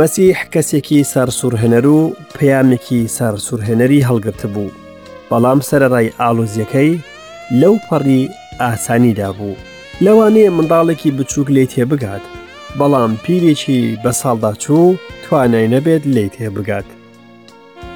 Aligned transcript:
مەسیح 0.00 0.38
کەسێکی 0.54 1.06
سەرسوورهێنەر 1.12 1.84
و 1.96 2.00
پەیامێکی 2.36 3.02
سەرسوورهێنەری 3.16 4.06
هەڵگرت 4.08 4.42
بوو 4.54 4.74
بەڵام 5.30 5.60
سەرڕای 5.68 6.12
ئالۆزیەکەی 6.20 6.92
لەو 7.60 7.74
پەڕی 7.88 8.22
ئاسانیدا 8.60 9.28
بوو 9.38 9.56
لەوانەیە 10.04 10.50
منداڵێکی 10.56 11.14
بچووک 11.16 11.48
لی 11.56 11.66
تێبگات 11.72 12.22
بەڵام 12.78 13.12
پیرێکی 13.24 13.80
بە 14.02 14.12
ساڵدا 14.20 14.52
چوو 14.64 14.96
توانای 15.24 15.70
نەبێت 15.74 16.02
لی 16.14 16.28
تێبگات 16.36 16.86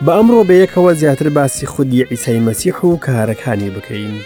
بە 0.05 0.13
ئەمڕۆ 0.17 0.41
بەیەکەوە 0.48 0.92
زیاتر 1.01 1.28
باسی 1.37 1.67
خودی 1.73 2.06
ئیسای 2.11 2.41
مەسیح 2.47 2.78
و 2.87 2.97
کارەکانی 3.06 3.70
بکەین. 3.77 4.17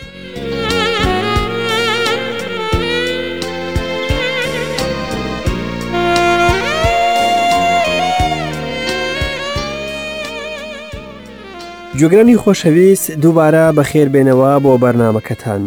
جوگرانی 12.01 12.37
خۆشەویست 12.43 13.09
دووبارە 13.23 13.65
بەخێربێنەوە 13.79 14.51
بۆ 14.65 14.73
بەرنمەکەتان. 14.83 15.63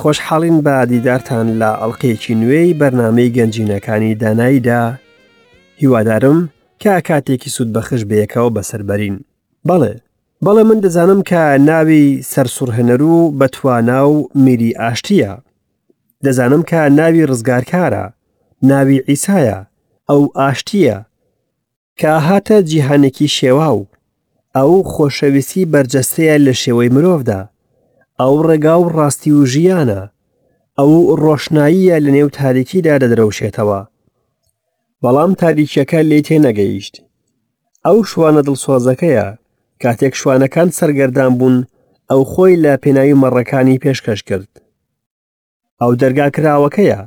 خۆشحاڵین 0.00 0.56
بە 0.64 0.74
دیدارتان 0.90 1.46
لە 1.62 1.70
ئەڵلقەیەکی 1.80 2.34
نوێی 2.40 2.74
بەرنمەی 2.80 3.32
گەنجینەکانی 3.36 4.14
داناییدا 4.22 4.82
هیوادارم 5.80 6.38
کە 6.82 6.90
کاتێکی 7.08 7.48
سوود 7.54 7.68
بەخش 7.76 8.02
بەیەکەوە 8.10 8.50
بەسربەرین. 8.54 9.16
بەڵێ، 9.68 9.94
بەڵێ 10.44 10.62
من 10.68 10.78
دەزانم 10.84 11.20
کە 11.30 11.42
ناوی 11.68 12.06
سەرسوورهێنەر 12.32 13.00
و 13.02 13.30
بەتوانا 13.38 14.00
و 14.12 14.16
میری 14.44 14.70
ئاشتیە. 14.80 15.32
دەزانم 16.24 16.62
کە 16.70 16.74
ناوی 16.98 17.26
ڕزگارکارە، 17.30 18.06
ناوی 18.70 18.98
ئیسایە، 19.08 19.58
ئەو 20.10 20.22
ئاشتیە، 20.38 20.96
کە 22.00 22.10
هاتە 22.26 22.56
جیهانێکی 22.68 23.28
شێوا 23.38 23.70
و 23.78 23.80
ئەو 24.58 24.74
خۆشەویستی 24.92 25.64
بەرجەستەیە 25.72 26.36
لە 26.46 26.52
شێوەی 26.62 26.92
مرۆڤدا 26.94 27.40
ئەو 28.20 28.34
ڕێگا 28.48 28.74
و 28.78 28.84
ڕاستی 28.96 29.30
و 29.38 29.42
ژیانە 29.52 30.02
ئەو 30.78 30.92
ڕۆشناییە 31.22 31.96
لە 32.04 32.10
نێو 32.16 32.28
تاریکیدا 32.38 32.94
دەدرەوشێتەوە 33.02 33.80
بەڵام 35.02 35.32
تاریکیەکە 35.42 36.00
لێ 36.10 36.18
تێنەگەیشت 36.28 36.94
ئەو 37.86 37.98
شوانە 38.10 38.42
دڵسۆزەکەیە 38.46 39.26
کاتێک 39.82 40.14
شوانەکان 40.20 40.68
سەرگەردان 40.78 41.32
بوون 41.38 41.56
ئەو 42.10 42.22
خۆی 42.32 42.54
لە 42.64 42.72
پێناوی 42.82 43.18
مەڕەکانی 43.22 43.80
پێشکەش 43.82 44.20
کرد 44.28 44.50
ئەو 45.80 45.90
دەرگاکراوەکەیە 46.00 47.00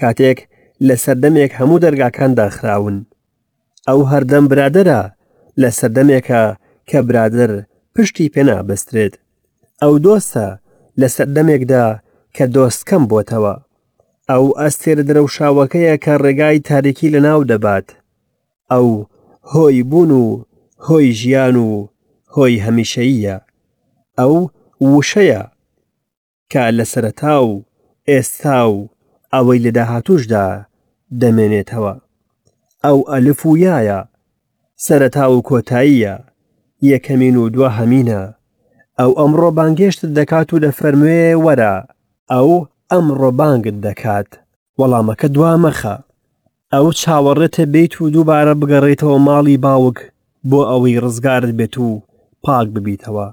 کاتێک 0.00 0.38
لە 0.86 0.94
سەردەمێک 1.04 1.52
هەموو 1.58 1.82
دەرگاکان 1.84 2.32
داخراون 2.38 2.96
ئەو 3.88 4.00
هەردەم 4.10 4.44
برادرە 4.50 5.02
لە 5.60 5.68
سەردەمێکە 5.78 6.44
کە 6.90 6.98
برادر 7.08 7.50
پشتی 7.96 8.26
پێنابسترێت 8.34 9.14
ئەو 9.82 9.92
دۆستە 10.04 10.48
لە 11.00 11.06
سەردەمێکدا 11.16 11.86
کە 12.36 12.44
دۆستکەم 12.54 13.02
بۆتەوە 13.10 13.54
ئەو 14.30 14.44
ئەستێر 14.60 14.98
درەوشاوەکەیە 15.08 15.94
کە 16.04 16.12
ڕێگای 16.24 16.58
تاریکی 16.68 17.12
لە 17.14 17.20
ناو 17.26 17.40
دەبات 17.50 17.88
ئەو 18.72 18.88
هۆی 19.52 19.78
بوون 19.90 20.10
و 20.22 20.26
هۆی 20.86 21.08
ژیان 21.20 21.56
و 21.66 21.70
هۆی 22.34 22.62
هەمیشەیە 22.66 23.36
ئەو 24.18 24.34
وشەیە 24.94 25.42
کە 26.52 26.62
لە 26.78 26.84
سەرەتا 26.92 27.36
و 27.48 27.50
ئێستا 28.10 28.60
و 28.72 28.78
ئەوەی 29.34 29.58
لە 29.64 29.70
داهاتوشدا 29.76 30.46
دەمێنێتەوە 31.20 31.94
ئەو 32.84 32.98
ئەلف 33.12 33.40
ویایە 33.46 34.00
سەرەتا 34.84 35.26
و 35.32 35.36
کۆتاییە 35.48 36.14
یەکەمین 36.92 37.36
و 37.36 37.48
دووە 37.54 37.68
هەمینە 37.78 38.20
ئەو 39.00 39.10
ئەمڕۆ 39.18 39.50
بانگێشتت 39.56 40.10
دەکات 40.18 40.48
و 40.52 40.58
دەفەرموێ 40.64 41.18
وەرە 41.44 41.74
ئەو 42.32 42.48
ئەمڕۆ 42.90 43.30
بانگت 43.38 43.76
دەکات 43.86 44.28
وەڵامەکە 44.80 45.28
دوامەخە 45.34 45.96
ئەو 46.74 46.86
چاوەڕێتە 47.00 47.64
بیت 47.74 47.92
و 48.00 48.10
دووبارە 48.14 48.54
بگەڕێتەوە 48.60 49.18
ماڵی 49.28 49.56
باوک 49.64 49.98
بۆ 50.50 50.60
ئەوەی 50.70 51.00
ڕزگارت 51.04 51.50
بێت 51.58 51.74
و 51.86 51.90
پاک 52.44 52.66
ببیتەوە 52.74 53.28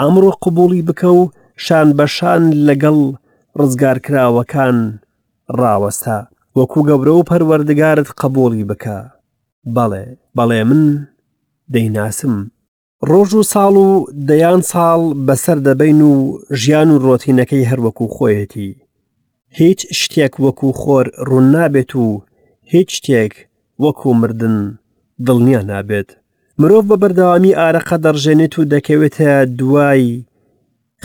ئەمڕۆ 0.00 0.30
قوبولی 0.42 0.82
بکە 0.88 1.08
و 1.18 1.20
شان 1.64 1.88
بەشان 1.98 2.42
لەگەڵ 2.66 2.98
ڕزگارکراوەکان 3.60 4.76
ڕاوەستا 5.60 6.18
وەکو 6.56 6.80
گەورە 6.88 7.12
و 7.16 7.26
پەروەردگارت 7.30 8.08
قبولی 8.20 8.64
بکە 8.70 8.98
بەڵێ 9.74 10.04
بەڵێ 10.36 10.60
من 10.68 10.82
دەیناسم 11.72 12.34
ڕۆژ 13.06 13.34
و 13.34 13.42
ساڵ 13.48 13.74
و 13.76 13.88
دەیان 14.28 14.62
ساڵ 14.68 15.00
بەسەر 15.26 15.58
دەبین 15.66 16.00
و 16.10 16.12
ژیان 16.60 16.88
و 16.90 16.98
ڕۆتینەکەی 17.04 17.68
هەروەکو 17.70 18.04
خۆیەتی 18.14 18.70
هیچ 19.58 19.80
شتێک 20.00 20.32
وەکو 20.44 20.70
خۆر 20.80 21.06
ڕوون 21.28 21.46
نابێت 21.54 21.92
و 21.96 22.08
هیچ 22.72 22.88
شتێک 22.98 23.32
وەکو 23.82 24.08
مردن 24.20 24.58
دڵنیا 25.26 25.60
نابێت 25.70 26.08
مرۆڤ 26.60 26.84
بە 26.90 26.96
بەردەوامی 27.02 27.56
ئارەقە 27.58 27.96
دەڕژێنێت 28.04 28.54
و 28.58 28.64
دەکەوێتە 28.72 29.30
دوای 29.58 30.22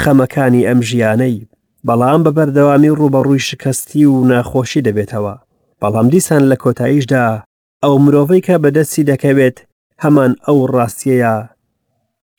خەمەکانی 0.01 0.65
ئەم 0.67 0.79
ژیانەی 0.89 1.45
بەڵام 1.87 2.21
بە 2.25 2.31
بەردەوامی 2.37 2.95
ڕوبەڕووی 2.99 3.45
شکستی 3.49 4.05
و 4.11 4.15
ناخۆشی 4.31 4.83
دەبێتەوە 4.87 5.35
بەڵام 5.81 6.07
دیسان 6.13 6.43
لە 6.51 6.55
کۆتاییشدا 6.63 7.25
ئەو 7.83 7.93
مرۆڤی 8.05 8.43
کە 8.45 8.55
بەدەستی 8.63 9.07
دەکەوێت 9.11 9.57
هەمان 10.03 10.31
ئەو 10.47 10.59
ڕاستیەیە 10.75 11.35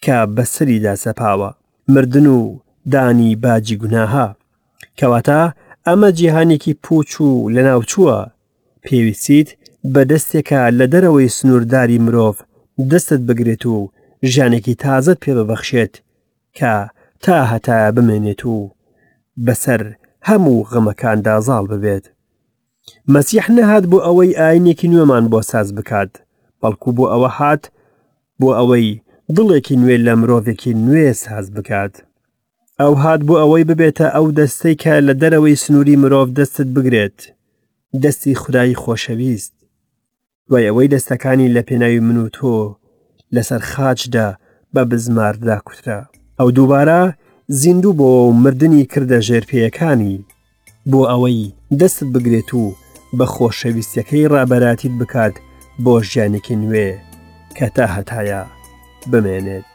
کە 0.02 0.16
بەسەریدا 0.36 0.94
سەپاوە 1.04 1.50
مردن 1.92 2.26
و 2.26 2.38
دانی 2.92 3.36
باجی 3.42 3.76
گوناها 3.82 4.26
کەواتە 4.98 5.40
ئەمە 5.86 6.10
جیهانێکی 6.18 6.74
پوچ 6.84 7.10
و 7.20 7.30
لە 7.54 7.60
ناوچووە 7.68 8.18
پێویستیت 8.84 9.48
بە 9.92 10.02
دەستێکە 10.10 10.60
لە 10.78 10.86
دەرەوەی 10.92 11.28
سنوورداری 11.36 11.98
مرۆڤ 12.04 12.36
دەستت 12.90 13.20
بگرێت 13.28 13.64
و 13.66 13.90
ژانێکی 14.32 14.74
تازت 14.82 15.18
پێ 15.24 15.32
ببەخشێت 15.38 15.94
کە 16.56 16.72
تا 17.24 17.36
هەتا 17.50 17.78
بمێنێت 17.96 18.42
و 18.54 18.56
بەسەر 19.46 19.82
هەموو 20.28 20.64
غەمەکاندا 20.70 21.36
زاڵ 21.46 21.64
ببێت 21.72 22.04
مەسیح 23.14 23.46
نەهات 23.56 23.84
بۆ 23.90 23.98
ئەوەی 24.06 24.36
ئاینێکی 24.40 24.88
نوێمان 24.92 25.24
بۆ 25.32 25.40
ساز 25.50 25.68
بکات 25.76 26.12
بەڵکو 26.60 26.90
بۆ 26.96 27.04
ئەوە 27.12 27.30
هات 27.38 27.62
بۆ 28.40 28.48
ئەوەی 28.58 28.88
دڵێکی 29.32 29.74
نوێ 29.82 29.96
لە 30.06 30.14
مرۆڤێکی 30.20 30.72
نوێ 30.84 31.12
ساز 31.22 31.46
بکات. 31.56 31.94
ئەو 32.80 32.92
هات 33.02 33.20
بۆ 33.26 33.34
ئەوەی 33.42 33.64
ببێتە 33.68 34.06
ئەو 34.14 34.26
دەستەی 34.38 34.74
کە 34.82 34.94
لە 35.06 35.14
دەرەوەی 35.20 35.60
سنووری 35.64 36.00
مرۆڤ 36.02 36.28
دەستت 36.38 36.68
بگرێت، 36.76 37.18
دەستی 38.02 38.34
خدای 38.42 38.76
خۆشەویست، 38.82 39.54
وای 40.50 40.64
ئەوەی 40.68 40.92
دەستەکانی 40.94 41.52
لە 41.54 41.62
پێناوی 41.68 42.00
من 42.06 42.16
و 42.24 42.28
تۆ 42.36 42.54
لەسەر 43.34 43.60
خاچدا 43.70 44.28
بە 44.74 44.80
بزماردا 44.90 45.56
کوترا. 45.66 46.00
ئەو 46.40 46.48
دووبارە 46.56 47.00
زیندوو 47.60 47.92
بۆ 47.98 48.10
مردنی 48.42 48.82
کردە 48.92 49.18
ژێرپیەکانی 49.26 50.20
بۆ 50.90 51.00
ئەوەی 51.10 51.52
دەستت 51.80 52.08
بگرێت 52.14 52.50
و 52.60 52.64
بە 53.18 53.24
خۆشەویستەکەی 53.34 54.28
ڕابەراتیت 54.34 54.92
بکات 55.00 55.34
بۆ 55.84 55.94
ژیانێکی 56.10 56.54
نوێ 56.62 56.88
کە 57.56 57.66
تا 57.74 57.86
هەتایە. 57.96 58.44
bemerkt. 59.06 59.73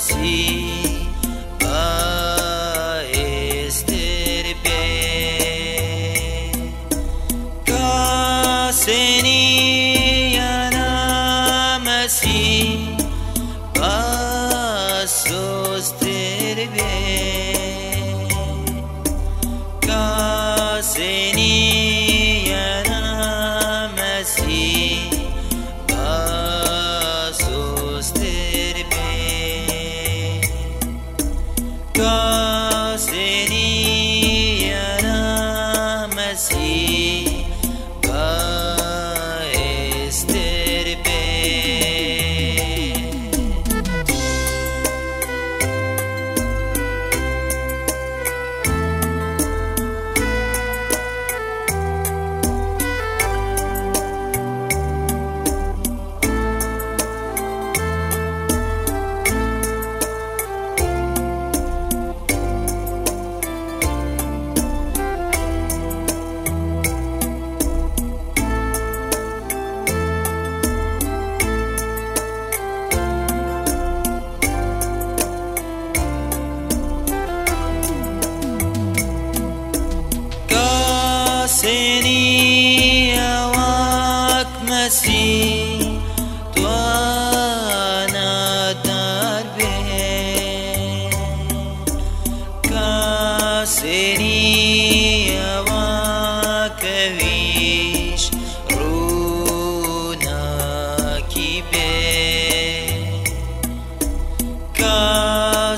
Sí 0.00 0.59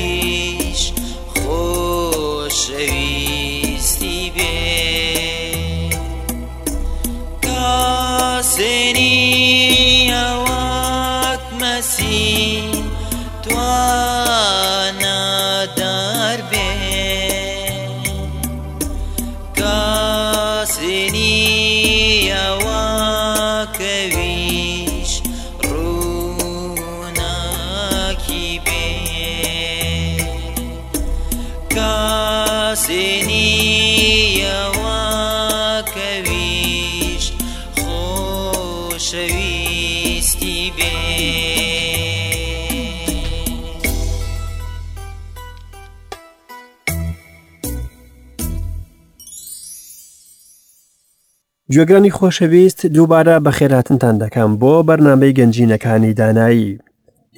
گوێگرانی 51.71 52.11
خۆشەویست 52.19 52.81
دووبارە 52.95 53.37
بە 53.45 53.51
خێراتنتان 53.59 54.15
دەکەم 54.23 54.51
بۆ 54.61 54.75
بەرنامەی 54.89 55.37
گەنجینەکانی 55.39 56.13
دانایی. 56.19 56.79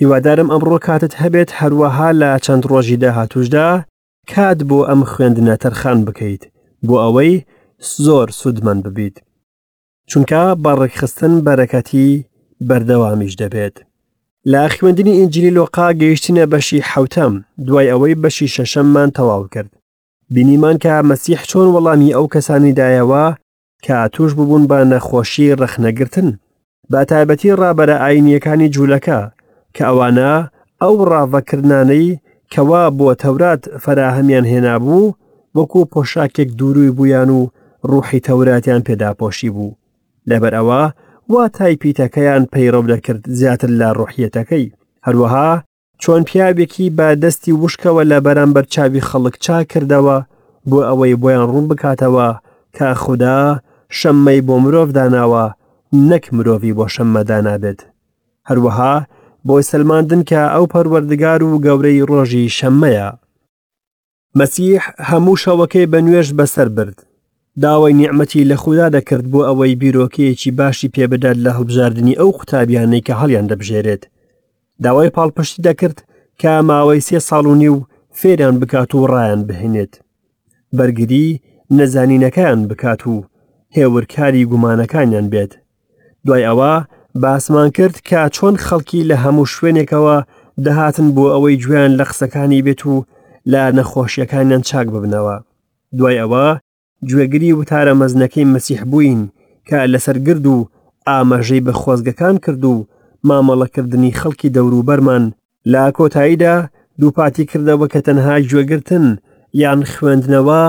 هیوادارم 0.01 0.49
ئەمڕۆ 0.53 0.79
کاتت 0.87 1.15
هەبێت 1.23 1.51
هەروەها 1.59 2.11
لە 2.21 2.31
چەند 2.45 2.63
ڕۆژی 2.71 2.97
داهاتوشدا 3.03 3.69
کات 4.35 4.59
بۆ 4.69 4.79
ئەم 4.89 5.03
خوێندنە 5.13 5.55
تەرخان 5.65 5.99
بکەیت 6.07 6.43
بۆ 6.87 6.95
ئەوەی 7.05 7.35
زۆر 8.05 8.29
سوودمان 8.41 8.79
ببیت. 8.85 9.17
چونکە 10.11 10.43
بەڕێکخستن 10.65 11.33
بەرەکەتی 11.47 12.09
بەردەوامیش 12.69 13.33
دەبێت. 13.43 13.77
لا 14.53 14.65
خوێندنی 14.75 15.15
ئینجلی 15.21 15.51
لۆقا 15.59 15.89
گەیشتینە 16.01 16.45
بەشی 16.53 16.81
حوتەم 16.91 17.35
دوای 17.67 17.91
ئەوەی 17.93 18.15
بەشی 18.23 18.53
شەشەممان 18.55 19.09
تەواو 19.17 19.49
کرد. 19.55 19.71
بینیمان 20.35 20.77
کە 20.85 20.93
مەسیح 21.11 21.41
چۆن 21.51 21.69
وەڵامی 21.75 22.15
ئەو 22.17 22.27
کەسانی 22.35 22.73
دایەوە 22.79 23.27
کە 23.85 24.09
توش 24.13 24.33
ببوون 24.39 24.65
بە 24.71 24.79
نەخۆشی 24.93 25.55
ڕەخنەگرتن 25.61 26.29
بە 26.91 27.01
تایبەتی 27.11 27.51
ڕابەرە 27.61 27.97
ئاینیەکانی 28.05 28.69
جوولەکە 28.75 29.21
کە 29.77 29.83
ئەوانە 29.89 30.33
ئەو 30.83 30.95
ڕاوەکردانەی 31.11 32.19
کەوا 32.53 32.83
بۆ 32.99 33.09
تەورات 33.23 33.63
فەراهەمیان 33.85 34.47
هێنابوو 34.53 35.15
وەکو 35.57 35.81
پۆشاکێک 35.93 36.49
دووروی 36.59 36.91
بوویان 36.97 37.31
و 37.39 37.41
ڕوحی 37.91 38.25
تەوراتیان 38.27 38.83
پێداپۆشی 38.89 39.51
بوو 39.55 39.77
لەبەر 40.31 40.53
ئەوە 40.59 40.83
وا 41.33 41.45
تایپیتەکەیان 41.57 42.43
پەیڕۆب 42.53 42.87
دەکرد 42.93 43.23
زیاتر 43.39 43.71
لە 43.81 43.89
ڕوحیەتەکەی 43.99 44.67
هەروەها 45.07 45.51
چۆن 46.03 46.23
پیاوێکی 46.29 46.87
بە 46.97 47.09
دەستی 47.23 47.53
وشکەوە 47.65 48.03
لە 48.11 48.19
بەرامبەر 48.27 48.65
چاوی 48.75 49.07
خەڵک 49.09 49.35
چا 49.45 49.59
کردەوە 49.73 50.17
بۆ 50.71 50.79
ئەوەی 50.89 51.15
بۆیان 51.23 51.45
ڕوون 51.51 51.67
بکاتەوە 51.71 52.29
کە 52.77 52.87
خوددا 53.03 53.41
شەممەی 54.01 54.41
بۆ 54.47 54.55
مرۆڤ 54.65 54.89
داناوە 54.97 55.45
نەک 56.09 56.25
مرۆڤی 56.37 56.73
بۆ 56.79 56.87
شەممەدا 56.95 57.39
نابێت 57.47 57.81
هەروەها 58.49 58.95
بۆی 59.49 59.63
سلماندن 59.71 60.23
کە 60.31 60.41
ئەو 60.55 60.65
پەروەردگار 60.73 61.41
و 61.45 61.61
گەورەی 61.67 62.05
ڕۆژی 62.11 62.47
شەممەیە 62.59 63.09
مەسیح 64.39 64.83
هەموو 65.09 65.37
شەوەکەی 65.43 65.87
بە 65.93 65.99
نوێش 66.07 66.29
بەسەر 66.39 66.69
برد 66.77 66.99
داوای 67.63 67.93
نیعممەتی 68.01 68.43
لە 68.51 68.57
خوددا 68.63 68.89
دەکرد 68.97 69.25
بۆ 69.33 69.41
ئەوەی 69.49 69.75
بیرۆکەیەکی 69.81 70.51
باشی 70.59 70.89
پێبدات 70.95 71.37
لە 71.45 71.51
هەڵبژاردننی 71.57 72.19
ئەو 72.21 72.31
قوتابیانەی 72.39 73.05
کە 73.07 73.13
هەڵیان 73.21 73.47
دەبژێرێت 73.51 74.03
داوای 74.85 75.11
پاڵپشتی 75.17 75.63
دەکرد 75.69 75.99
کە 76.41 76.51
ماوەی 76.69 77.05
سێ 77.09 77.19
ساڵونی 77.29 77.69
و 77.75 77.79
فێریان 78.19 78.57
بکات 78.61 78.91
و 78.95 79.07
ڕایان 79.13 79.41
بهێنێت 79.49 79.93
بەرگری 80.77 81.27
نەزانینەکەیان 81.79 82.61
بکات 82.71 83.03
و 83.13 83.17
هێورکاری 83.81 84.45
گومانەکانیان 84.51 85.27
بێت 85.33 85.53
دوای 86.27 86.43
ئەوە 86.49 86.75
باسمان 87.23 87.69
کرد 87.77 87.97
کە 88.09 88.21
چۆن 88.37 88.55
خەڵکی 88.67 89.07
لە 89.11 89.17
هەموو 89.25 89.51
شوێنێکەوە 89.55 90.17
دەهاتن 90.65 91.09
بۆ 91.15 91.25
ئەوەی 91.33 91.57
گویان 91.63 91.93
لە 91.99 92.05
قسەکانی 92.11 92.65
بێت 92.67 92.83
و 92.93 92.97
لە 93.53 93.63
نەخۆشیەکانیان 93.77 94.63
چاک 94.69 94.87
ببنەوە 94.95 95.37
دوای 95.99 96.17
ئەوە 96.23 96.47
گوێگری 97.11 97.57
وتارە 97.59 97.93
مەزنەکەی 98.01 98.49
مەسیح 98.55 98.81
بووین 98.91 99.23
کە 99.69 99.77
لەسەر 99.93 100.17
گرد 100.27 100.45
و 100.55 100.57
ئاماژەی 101.09 101.65
بە 101.67 101.73
خۆزگەکان 101.81 102.37
کرد 102.45 102.65
و 102.73 102.75
مامەڵەکردنی 103.29 104.17
خەڵکی 104.21 104.49
دەوروبەرمان 104.57 105.25
لا 105.73 105.85
کۆتاییدا 105.97 106.55
دووپاتی 107.01 107.45
کردەوە 107.51 107.87
کە 107.93 108.01
تەنها 108.07 108.37
گوێگرتن 108.51 109.07
یان 109.63 109.81
خوێندنەوە 109.93 110.63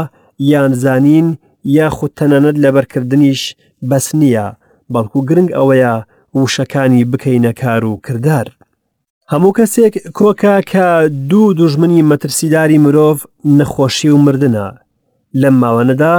یان 0.52 0.72
زانین 0.84 1.28
یاخود 1.74 2.12
تەنەنەت 2.20 2.58
لەبەرکردنیش 2.64 3.42
بەس 3.90 4.08
نییە 4.20 4.46
بەڵکو 4.94 5.20
گرنگ 5.30 5.50
ئەوەیە 5.58 5.94
وشەکانی 6.40 7.04
بکەینە 7.12 7.52
کار 7.62 7.84
و 7.86 7.94
کردار. 8.06 8.48
هەموو 9.32 9.56
کەسێک 9.58 9.94
کۆکە 10.18 10.56
کە 10.72 10.88
دوو 11.30 11.54
دوژمنی 11.60 12.06
مەترسیداری 12.10 12.78
مرۆڤ 12.86 13.18
نەخۆشی 13.58 14.10
و 14.12 14.18
مردە. 14.26 14.68
لەم 15.42 15.56
ماوەنەدا 15.64 16.14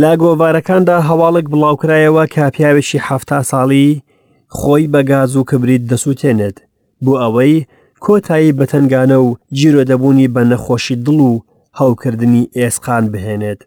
لا 0.00 0.12
گۆڤارەکاندا 0.22 0.96
هەواڵک 1.08 1.46
بڵاوکرایەوە 1.52 2.24
کە 2.34 2.42
پیاوێکی 2.54 3.04
هەفتا 3.08 3.38
ساڵی 3.50 4.00
خۆی 4.58 4.84
بە 4.92 5.00
گاز 5.10 5.32
و 5.36 5.44
کبریت 5.50 5.82
دەسووتێنێت 5.92 6.56
بۆ 7.04 7.12
ئەوەی 7.22 7.66
کۆتایی 8.04 8.56
بەتەنگانە 8.58 9.18
و 9.26 9.28
جیرۆدەبوونی 9.58 10.28
بە 10.34 10.40
نەخۆشی 10.50 10.96
دڵ 11.06 11.18
و 11.30 11.42
هەوکردنی 11.80 12.50
ئێسقان 12.56 13.04
بهێنێت. 13.12 13.60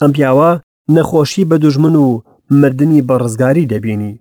ئەم 0.00 0.10
پیاوە 0.16 0.50
نەخۆشی 0.94 1.44
بە 1.50 1.56
دوژمن 1.62 1.94
و 1.94 2.20
مردنی 2.60 3.02
بە 3.08 3.14
ڕزگاری 3.22 3.68
دەبینی 3.72 4.14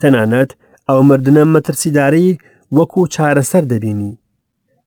تەنانەت 0.00 0.50
ئەو 0.88 1.00
مردە 1.08 1.32
مەترسیداری 1.54 2.38
وەکو 2.76 3.00
چارەسەر 3.14 3.64
دەبینی 3.72 4.12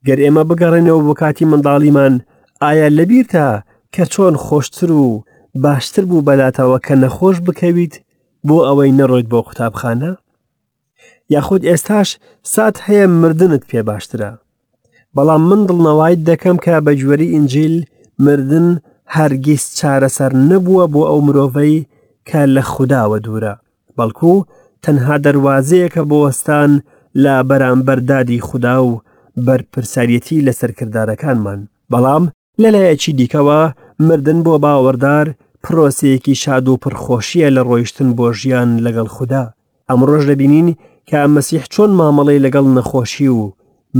گەر 0.08 0.20
ئێمە 0.24 0.44
بگەڕێنەوە 0.50 1.02
بۆ 1.06 1.14
کاتی 1.22 1.50
منداڵیمان 1.52 2.14
ئایا 2.64 2.88
لەبیر 2.98 3.26
تا 3.34 3.48
کە 3.94 4.04
چۆن 4.14 4.36
خۆشتر 4.46 4.90
و 5.02 5.24
باشتر 5.64 6.04
بوو 6.10 6.26
بەلاتەوە 6.28 6.78
کە 6.86 6.94
نەخۆش 7.04 7.38
بکەویت 7.46 7.94
بۆ 8.48 8.58
ئەوەی 8.68 8.96
نەڕۆیت 9.00 9.28
بۆ 9.32 9.40
قوتابخانە 9.48 10.12
یاخود 11.34 11.62
ئێستاش 11.70 12.10
سات 12.54 12.76
هەیە 12.86 13.06
مردنت 13.22 13.64
پێ 13.70 13.80
باشترە 13.90 14.32
بەڵام 15.16 15.44
من 15.50 15.62
دڵنەوایت 15.70 16.22
دەکەم 16.30 16.58
کە 16.64 16.74
بە 16.86 16.92
جوەری 17.02 17.32
ئینجیل 17.34 17.76
مردن 18.26 18.68
هەرگیز 19.16 19.64
چارەسەر 19.80 20.32
نەبووە 20.50 20.86
بۆ 20.94 21.02
ئەو 21.10 21.20
مرۆڤەی 21.28 21.86
کە 22.28 22.42
لە 22.56 22.64
خودداوە 22.72 23.18
دوورە 23.26 23.54
بەڵکو 23.98 24.34
تەنها 24.84 25.16
دەواازەیەکە 25.26 26.02
بۆوەستان 26.10 26.72
لا 27.24 27.36
بەرامبەردادی 27.50 28.42
خوددا 28.48 28.76
و 28.88 29.02
بەرپرسارەتی 29.46 30.44
لەسەر 30.48 30.72
کردارەکانمان 30.80 31.60
بەڵام 31.92 32.24
لەلایەکی 32.62 33.12
دیکەوە 33.20 33.60
مردن 34.08 34.40
بۆ 34.46 34.56
باوەڕدار 34.64 35.28
پرۆسەیەکی 35.64 36.36
شاد 36.44 36.68
و 36.68 36.74
پرخۆشیە 36.84 37.50
لە 37.56 37.62
ڕۆیشتن 37.70 38.10
بۆ 38.18 38.28
ژیان 38.40 38.70
لەگەڵ 38.86 39.08
خوددا 39.16 39.44
ئەمڕۆژ 39.90 40.24
دەبینین 40.32 40.68
کە 41.10 41.20
مەسیح 41.36 41.64
چۆن 41.74 41.92
مامەڵی 42.00 42.44
لەگەڵ 42.46 42.66
نەخۆشی 42.78 43.28
و 43.38 43.52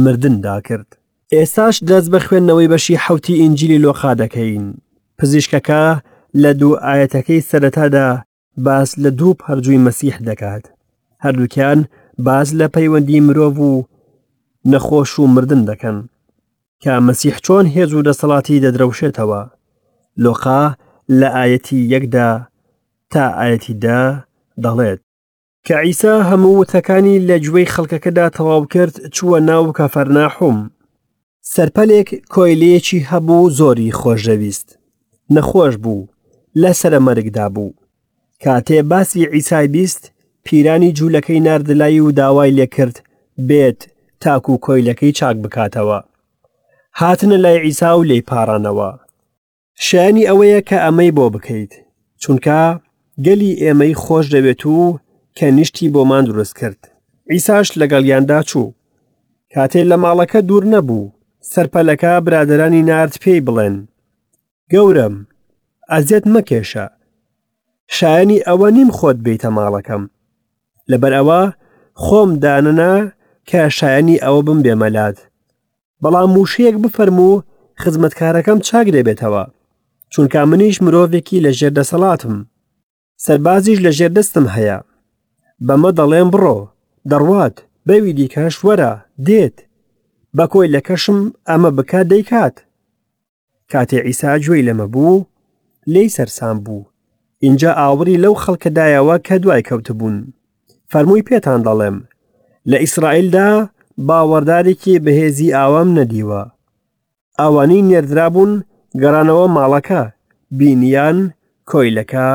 مردندا 0.04 0.58
کرد 0.68 0.88
ئێستاش 1.36 1.76
دەست 1.90 2.08
بە 2.14 2.20
خوێندنەوەی 2.26 2.72
بەشی 2.74 2.98
حوتی 3.04 3.36
ئینجلی 3.42 3.82
لۆخا 3.86 4.12
دەکەین 4.22 4.66
پزیشکەکە 5.22 5.84
لە 6.44 6.52
دوو 6.60 6.76
ئاەتەکەی 6.86 7.42
سەرەتادا 7.50 8.08
باس 8.66 8.90
لە 9.04 9.10
دوو 9.20 9.34
پەرجووی 9.42 9.84
مەسیح 9.88 10.16
دەکات 10.30 10.66
هەردووکیان 11.24 11.80
باز 12.28 12.48
لە 12.60 12.68
پەیوەندی 12.76 13.20
مرۆڤ 13.28 13.58
و 13.70 13.86
نەخۆش 14.72 15.12
و 15.20 15.24
مردن 15.36 15.62
دەکەن 15.70 15.98
کە 16.84 16.94
مەسیح 17.08 17.36
چۆن 17.46 17.66
هێز 17.76 17.92
و 17.94 18.04
دەسەڵاتی 18.08 18.60
دەدرەوشێتەوە 18.66 19.42
لۆقا 20.24 20.64
لە 21.20 21.28
ئاەتی 21.36 21.80
یەکدا 21.94 22.32
تا 23.12 23.24
ئاەتی 23.40 23.74
دا 23.84 24.02
دەڵێت 24.64 25.00
کە 25.68 25.76
ئیسا 25.86 26.16
هەموو 26.30 26.60
وتەکانی 26.62 27.18
لە 27.28 27.36
جوێی 27.46 27.72
خەڵکەکەدا 27.74 28.26
تەواو 28.38 28.68
کرد 28.74 28.96
چووە 29.16 29.40
ناو 29.50 29.74
کەفەرناحوم 29.78 30.58
سەرپەلێک 31.54 32.10
کۆیلەیەکی 32.34 33.06
هەبوو 33.10 33.50
زۆری 33.60 33.96
خۆشەویست 34.00 34.70
نەخۆش 35.34 35.74
بوو 35.84 36.08
لە 36.62 36.72
سرە 36.80 37.00
مەرگدا 37.08 37.48
بوو 37.56 37.74
کاتێ 38.44 38.80
باسی 38.90 39.28
ئیسای 39.34 39.68
بیست 39.76 40.04
پیرانی 40.46 40.94
جوولەکەی 40.98 41.40
نردلایی 41.48 42.00
و 42.00 42.12
داوای 42.12 42.56
لێکرد 42.58 42.96
بێت 43.48 43.80
تاکو 44.22 44.52
و 44.54 44.58
کۆیلەکەی 44.66 45.12
چاک 45.18 45.36
بکاتەوە 45.44 46.00
هاتنە 47.00 47.36
لای 47.44 47.60
ئیسا 47.66 48.00
و 48.00 48.04
لێی 48.10 48.22
پارانەوە 48.30 48.92
شانی 49.86 50.28
ئەوەیە 50.30 50.62
کە 50.70 50.78
ئەمەی 50.86 51.16
بۆ 51.18 51.26
بکەیت 51.34 51.74
چونکە 52.24 52.60
گەلی 53.26 53.58
ئێمەی 53.64 53.96
خۆش 54.04 54.26
دەبێت 54.34 54.62
و 54.66 55.00
کە 55.38 55.44
نیشتی 55.56 55.92
بۆمان 55.94 56.24
دروست 56.30 56.56
کرد 56.60 56.80
ئیساش 57.32 57.68
لەگەڵیاندا 57.80 58.40
چوو 58.50 58.68
کاتێ 59.54 59.82
لە 59.92 59.98
ماڵەکە 60.04 60.40
دوور 60.50 60.64
نەبوو 60.74 61.14
سەرپەلەکە 61.52 62.12
برادرانی 62.26 62.82
نارد 62.90 63.14
پێی 63.24 63.42
بڵێن 63.48 63.76
گەورم 64.74 65.16
ئازیەت 65.94 66.26
مەکێشە 66.36 66.86
شایانی 67.98 68.44
ئەوە 68.48 68.70
نیم 68.76 68.90
خۆت 68.98 69.18
بیتە 69.26 69.50
ماڵەکەم 69.58 70.04
لەبەر 70.92 71.14
ئەوە 71.18 71.42
خۆم 72.04 72.30
داننا 72.44 72.94
کە 73.50 73.62
شایانی 73.78 74.22
ئەوە 74.24 74.42
بم 74.48 74.60
بێمەلات 74.66 75.18
بەڵام 76.02 76.30
موشەیەک 76.36 76.76
بفەرم 76.84 77.18
و 77.28 77.32
خزمەتکارەکەم 77.82 78.60
چاک 78.68 78.88
دەبێتەوە 78.96 79.44
چونکە 80.14 80.40
منیش 80.52 80.78
مرۆڤێکی 80.86 81.44
لە 81.46 81.52
ژێردەسەڵاتم 81.60 82.36
سەربازیش 83.26 83.78
لە 83.86 83.92
ژێردەستم 83.98 84.46
هەیە 84.56 84.78
بەمە 85.68 85.92
دەڵێم 86.00 86.28
بڕۆ 86.34 86.58
دەڕوات 87.10 87.56
بەوی 87.88 88.14
دیکەش 88.20 88.56
وەرە 88.66 88.92
دێت 89.28 89.58
بە 90.38 90.46
کۆی 90.52 90.68
لە 90.76 90.80
کەشم 90.88 91.20
ئەمە 91.50 91.70
بک 91.78 91.92
دەیکات 92.12 92.56
کاتێ 93.74 94.00
ئیسا 94.08 94.34
گوێی 94.46 94.66
لەمە 94.68 94.88
بوو 94.94 95.26
لی 95.94 96.06
سەرسان 96.16 96.58
بوو 96.66 96.84
اینجا 97.46 97.72
ئاوری 97.82 98.22
لەو 98.24 98.36
خەڵکەدایەوە 98.44 99.16
کە 99.28 99.36
دوای 99.44 99.62
کەوتبوون 99.68 100.18
فەرمووی 100.92 101.26
پێتان 101.30 101.60
دەڵێم 101.68 101.98
لە 102.72 102.78
ئیسرائیلدا 102.84 103.50
باوەڕدارێکی 104.08 104.96
بەهێزی 105.06 105.56
ئاوام 105.58 105.90
نەدیوە 105.98 106.44
ئەوانەی 107.42 107.86
نێردرابوون 107.90 108.52
گەڕانەوە 109.02 109.46
ماڵەکە 109.56 110.04
بینیان 110.58 111.18
کۆیلەکە 111.70 112.30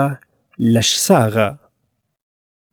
لە 0.72 0.82
شساغە 0.90 1.50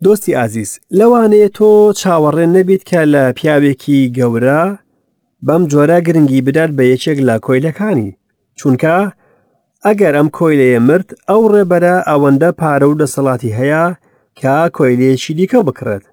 دۆستی 0.04 0.36
ئازیز 0.38 0.72
لەوانەیە 1.00 1.50
تۆ 1.58 1.70
چاوەڕێ 2.02 2.46
نەبیت 2.56 2.82
کە 2.90 3.02
لە 3.14 3.24
پیاوێکی 3.38 4.00
گەورە 4.18 4.64
بەم 5.46 5.62
جۆرە 5.72 5.98
گرنگی 6.06 6.42
بدات 6.48 6.72
بە 6.78 6.84
یەکێک 6.94 7.18
لە 7.28 7.36
کۆیلەکانی 7.46 8.12
چونکە 8.60 8.96
ئەگەر 9.86 10.14
ئەم 10.18 10.28
کۆیلەیە 10.38 10.80
مرد 10.88 11.10
ئەو 11.30 11.42
ڕێبەرە 11.54 11.96
ئەوەندە 12.10 12.50
پارە 12.60 12.86
و 12.90 13.00
دەسەڵاتی 13.02 13.56
هەیە 13.60 13.84
کە 14.40 14.56
کۆیلەیەکی 14.78 15.34
دیکە 15.40 15.60
بکرێت 15.68 16.04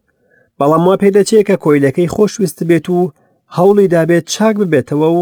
بەڵام 0.59 0.85
وا 0.89 0.95
پێدەچێت 1.03 1.45
کە 1.49 1.57
کۆیلەکەی 1.65 2.13
خۆشویست 2.15 2.59
بێت 2.71 2.87
و 2.97 3.01
هەوڵی 3.57 3.91
دابێت 3.95 4.25
چاک 4.35 4.55
ببێتەوە 4.61 5.09
و 5.19 5.21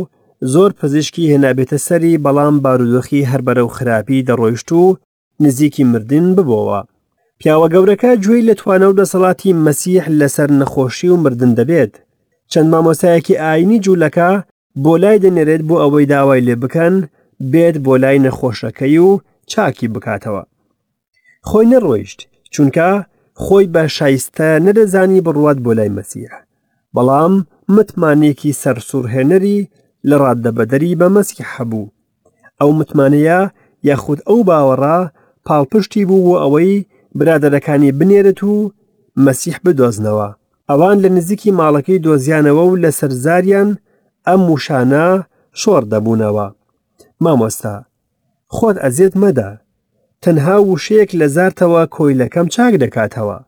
زۆر 0.52 0.70
پزیشکی 0.78 1.30
هێنابێتە 1.32 1.78
سەری 1.86 2.20
بەڵام 2.24 2.54
بارودۆخی 2.64 3.28
هەربەرە 3.30 3.62
و 3.66 3.72
خراپی 3.76 4.24
دەڕۆیشت 4.28 4.68
و 4.72 4.82
نزیکی 5.44 5.84
مردن 5.92 6.26
ببەوە 6.36 6.80
پیاوە 7.40 7.66
گەورەکە 7.74 8.10
گوێی 8.24 8.46
لە 8.48 8.54
توانە 8.60 8.86
و 8.90 8.96
دەسەڵاتی 9.00 9.56
مەسیح 9.66 10.04
لەسەر 10.20 10.48
نەخۆشی 10.60 11.08
و 11.12 11.16
مردن 11.24 11.52
دەبێت 11.58 11.94
چەند 12.52 12.68
مامۆسایەکی 12.72 13.38
ئاینی 13.42 13.82
جوولەکە 13.84 14.30
بۆ 14.80 14.94
لای 15.02 15.18
دەنێرێت 15.20 15.62
بۆ 15.68 15.74
ئەوەی 15.82 16.06
داوای 16.12 16.40
لێ 16.46 16.54
بکەن 16.62 16.94
بێت 17.52 17.76
بۆ 17.84 17.94
لای 18.02 18.18
نەخۆشەکەی 18.24 18.98
و 19.06 19.10
چاکی 19.50 19.88
بکاتەوە 19.94 20.42
خۆی 21.48 21.66
نەڕۆیشت 21.72 22.20
چونکە 22.54 22.88
خۆی 23.44 23.66
بە 23.74 23.82
شایستە 23.96 24.48
نەدەزانی 24.66 25.20
بڕوات 25.26 25.58
بۆ 25.64 25.72
لای 25.78 25.90
مەسیح 25.98 26.30
بەڵام 26.94 27.34
متمانێکی 27.74 28.52
سەرسوورهێنەری 28.62 29.58
لە 30.08 30.16
ڕاددەبەدەری 30.22 30.98
بە 31.00 31.08
مەسی 31.16 31.46
حەبوو 31.52 31.92
ئەو 32.60 32.70
متمانەیە 32.78 33.40
یاخود 33.88 34.18
ئەو 34.28 34.38
باوەڕا 34.48 34.98
پاڵپشتی 35.46 36.02
بوو 36.08 36.24
بۆ 36.26 36.32
ئەوەی 36.42 36.74
برادەرەکانی 37.18 37.90
بنێرت 37.98 38.40
و 38.50 38.56
مەسیح 39.24 39.56
بدۆزنەوە 39.64 40.28
ئەوان 40.70 40.96
لە 41.04 41.08
نزیکی 41.16 41.50
ماڵەکەی 41.60 42.02
دۆزیانەوە 42.04 42.62
و 42.70 42.74
لە 42.82 42.90
سەرزاریان 42.98 43.70
ئەم 44.28 44.42
وشانە 44.52 45.06
شۆڕ 45.60 45.82
دەبوونەوە 45.92 46.46
مامۆستا 47.24 47.74
خۆت 48.56 48.76
ئەزیێت 48.82 49.14
مەدە 49.22 49.50
تەنها 50.22 50.56
وشەیەک 50.70 51.10
لە 51.20 51.26
زارتەوە 51.34 51.82
کۆیلەکەم 51.94 52.46
چاک 52.54 52.74
دەکاتەوە 52.82 53.38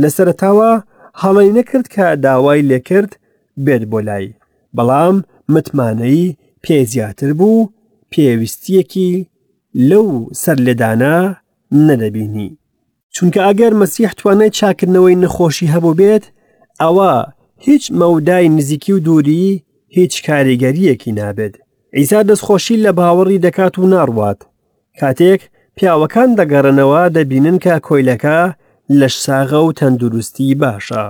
لە 0.00 0.08
سەرتاوە 0.16 0.70
هەڵی 1.22 1.48
نەکرد 1.58 1.86
کە 1.94 2.06
داوای 2.24 2.60
لێکرد 2.70 3.12
بێت 3.64 3.82
بۆ 3.90 3.98
لای 4.08 4.26
بەڵام 4.76 5.16
متمانەی 5.52 6.34
پێ 6.64 6.78
زیاتر 6.92 7.30
بوو 7.38 7.68
پێویستیەکی 8.12 9.10
لەو 9.90 10.08
سەر 10.42 10.58
لێدانە 10.66 11.16
نەدەبینی 11.86 12.50
چونکە 13.14 13.40
ئەگەر 13.46 13.72
مەسیح 13.80 14.10
توانای 14.18 14.50
چاکردنەوەی 14.58 15.16
نەخۆشی 15.22 15.72
هەبوو 15.74 15.94
بێت 16.00 16.24
ئەوە 16.80 17.12
هیچ 17.66 17.84
مەودای 18.00 18.48
نزیکی 18.56 18.92
و 18.94 18.98
دووری 19.06 19.48
هیچ 19.96 20.14
کاریگەریەکی 20.28 21.12
نابێت 21.18 21.54
ئیسا 21.98 22.20
دەستخۆشی 22.30 22.76
لە 22.84 22.90
باوەڕی 22.98 23.42
دەکات 23.46 23.74
و 23.78 23.86
ناڕوات 23.94 24.40
کاتێک 25.00 25.40
پیاوەکان 25.76 26.30
دەگەڕنەوە 26.40 27.02
دەبینن 27.16 27.56
کە 27.64 27.74
کۆیلەکە 27.86 28.38
لەش 29.00 29.14
ساغە 29.24 29.60
و 29.66 29.74
تەندروستی 29.78 30.50
باشە 30.62 31.04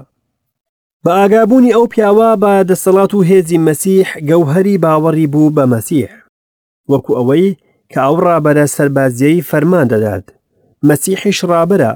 بە 1.05 1.11
ئاگابوونی 1.19 1.75
ئەو 1.77 1.85
پیاوە 1.95 2.29
بە 2.43 2.53
دەسەڵات 2.71 3.13
و 3.15 3.21
هێزی 3.31 3.59
مەسیح 3.69 4.09
گەوهری 4.29 4.81
باوەڕی 4.85 5.27
بوو 5.33 5.55
بە 5.57 5.65
مەسیح 5.75 6.11
وەکو 6.91 7.13
ئەوەی 7.19 7.47
کە 7.93 7.99
ئەو 8.07 8.15
ڕابەرە 8.27 8.67
سەربازیەی 8.77 9.45
فەرمان 9.49 9.87
دەدات 9.93 10.27
مەسیحیش 10.89 11.39
ڕابرە 11.51 11.93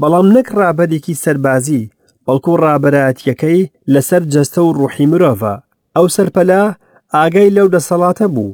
بەڵام 0.00 0.26
نەک 0.36 0.46
ڕابەرێکی 0.58 1.18
سەربازی 1.24 1.90
بەڵکو 2.26 2.52
ڕابەتیەکەی 2.62 3.60
لەسەر 3.92 4.22
جەستە 4.32 4.60
و 4.66 4.72
ڕوحی 4.78 5.06
مرۆڤە 5.12 5.54
ئەو 5.98 6.06
سەرپەلا 6.16 6.60
ئاگای 7.14 7.54
لەو 7.56 7.66
دەسەڵاتە 7.74 8.26
بوو 8.34 8.50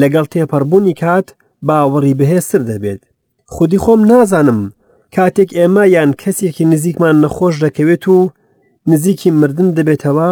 لەگەڵ 0.00 0.24
تێپەڕبوونی 0.32 0.94
کات 1.02 1.26
باوەڕی 1.66 2.18
بەهێستر 2.20 2.62
دەبێت 2.70 3.02
خودی 3.54 3.78
خۆم 3.84 4.00
نازانم 4.10 4.60
کاتێک 5.14 5.50
ئێمە 5.58 5.84
یان 5.96 6.10
کەسێکی 6.22 6.64
نزیکمان 6.72 7.16
نەخۆش 7.24 7.54
دەکەوێت 7.64 8.04
و 8.14 8.18
نزیکی 8.90 9.30
مردن 9.40 9.68
دەبێتەوە 9.78 10.30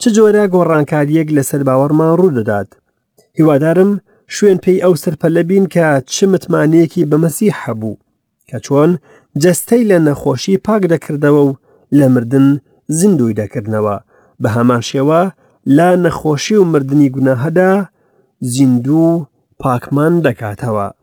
چ 0.00 0.02
جۆرە 0.16 0.44
گۆڕانکاریەک 0.54 1.28
لەسەر 1.36 1.60
باوەڕمان 1.68 2.12
ڕوو 2.18 2.34
دەدات 2.38 2.68
هیوادارم 3.38 3.90
شوێن 4.34 4.58
پێی 4.64 4.82
ئەو 4.84 4.94
سەرپەلە 5.02 5.42
بین 5.50 5.64
کە 5.74 5.86
چ 6.12 6.16
متمانەیەکی 6.32 7.08
بەمەسی 7.10 7.54
هەبوو 7.60 8.00
کە 8.48 8.56
چۆن 8.66 8.90
جەستەی 9.42 9.82
لە 9.90 9.96
نەخۆشی 10.06 10.56
پاک 10.66 10.82
دەکردەوە 10.92 11.40
و 11.48 11.50
لە 11.98 12.06
مردن 12.14 12.48
زیندوی 12.98 13.36
دەکردنەوە 13.40 13.96
بە 14.42 14.48
هەمان 14.56 14.82
شێوە 14.90 15.22
لا 15.66 15.96
نەخۆشی 15.96 16.54
و 16.54 16.64
مردنی 16.64 17.10
گوناهەدا 17.10 17.84
زیندوو 18.40 19.24
پاکمان 19.58 20.22
دەکاتەوە. 20.22 20.94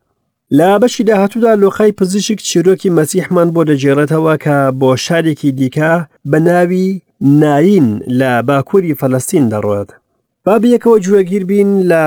لا 0.52 0.80
بەشی 0.80 1.02
داهاتوودا 1.04 1.54
لۆخای 1.62 1.92
پزیشک 1.92 2.40
چیرۆکی 2.48 2.90
مەسیحمان 2.98 3.48
بۆ 3.54 3.62
دەجێڕێتەوە 3.70 4.36
کە 4.44 4.58
بۆ 4.80 4.90
شارێکی 5.06 5.52
دیکە 5.60 5.94
بە 6.30 6.38
ناوی 6.48 7.02
ناین 7.42 7.90
لە 8.20 8.32
باکووری 8.48 8.98
فەلستین 9.00 9.46
دەڕۆێت. 9.54 9.90
بابیەکەوە 10.46 11.00
جوێگیر 11.04 11.44
بین 11.50 11.72
لە 11.92 12.06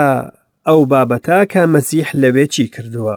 ئەو 0.66 0.80
بابەتا 0.92 1.40
کە 1.52 1.60
مەسیح 1.74 2.08
لەوێ 2.20 2.44
چی 2.52 2.64
کردووە. 2.74 3.14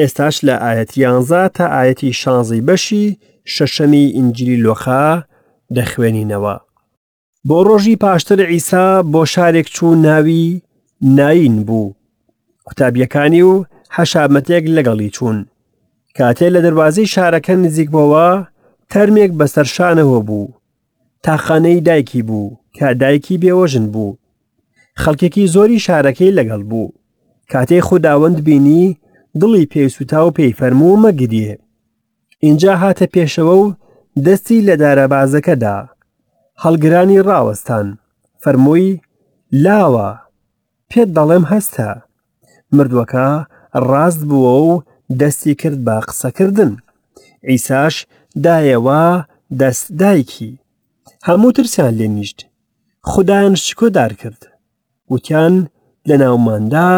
ئێستاش 0.00 0.36
لە 0.46 0.54
ئاەتی 0.64 0.96
یانزا 1.00 1.48
تا 1.56 1.66
ئاەتی 1.74 2.10
شانزی 2.20 2.62
بەشی 2.68 3.04
شەشەمی 3.54 4.10
ئینجلی 4.16 4.56
لۆخا 4.64 5.06
دەخوێنینەوە. 5.76 6.56
بۆ 7.48 7.58
ڕۆژی 7.68 7.94
پاشتر 8.04 8.38
ئیسا 8.52 8.84
بۆ 9.12 9.22
شارێک 9.34 9.66
چوو 9.74 9.94
ناوی 10.04 10.44
ناین 11.16 11.56
بوو 11.68 11.92
قوتابیەکانی 12.68 13.42
و 13.50 13.54
حەشامەتێک 13.94 14.64
لەگەڵی 14.76 15.10
چوون 15.16 15.38
کاتێ 16.18 16.48
لە 16.54 16.60
دەواازەی 16.66 17.10
شارەکە 17.14 17.54
نزیک 17.64 17.88
بۆەوە 17.94 18.28
تەرمێک 18.92 19.30
بەسەر 19.38 19.66
شانەوە 19.74 20.20
بوو 20.28 20.48
تاخانەی 21.24 21.80
دایکی 21.86 22.22
بوو 22.28 22.56
کە 22.76 22.86
دایکی 23.00 23.36
بێوەژن 23.42 23.86
بوو 23.92 24.18
خەڵکێکی 25.02 25.46
زۆری 25.54 25.84
شارەکەی 25.86 26.36
لەگەڵ 26.38 26.60
بوو 26.70 26.88
کاتێ 27.52 27.78
خودداوەند 27.86 28.38
بینی 28.46 28.96
دڵی 29.40 29.64
پێسوتا 29.72 30.20
و 30.26 30.30
پێیفەرموو 30.38 30.96
مەگریێ 31.04 31.52
اینجا 32.44 32.72
هاتە 32.82 33.06
پێشەوە 33.14 33.54
و 33.66 33.72
دەستی 34.26 34.60
لە 34.68 34.74
دارەبازەکەدا 34.82 35.78
هەڵگرانی 36.62 37.20
ڕاوەستان 37.28 37.86
فەرمووی 38.42 38.90
لاوە 39.64 40.08
پێت 40.90 41.08
دەڵێم 41.16 41.44
هەستە 41.52 41.88
مردووەکە 42.76 43.26
ڕاست 43.90 44.22
بووە 44.28 44.54
و 44.68 44.72
دەستی 45.20 45.54
کرد 45.60 45.78
بە 45.86 45.96
قسەکردن 46.08 46.72
ئیساش 47.50 47.94
دایەوە 48.44 49.02
دەستدایکی 49.60 50.52
هەموو 51.28 51.54
ترسیان 51.56 51.94
لێنیشت 52.00 52.38
خدایان 53.10 53.54
شکۆدار 53.64 54.12
کرد 54.20 54.42
وتیان 55.12 55.54
لە 56.08 56.14
ناوماندا 56.22 56.90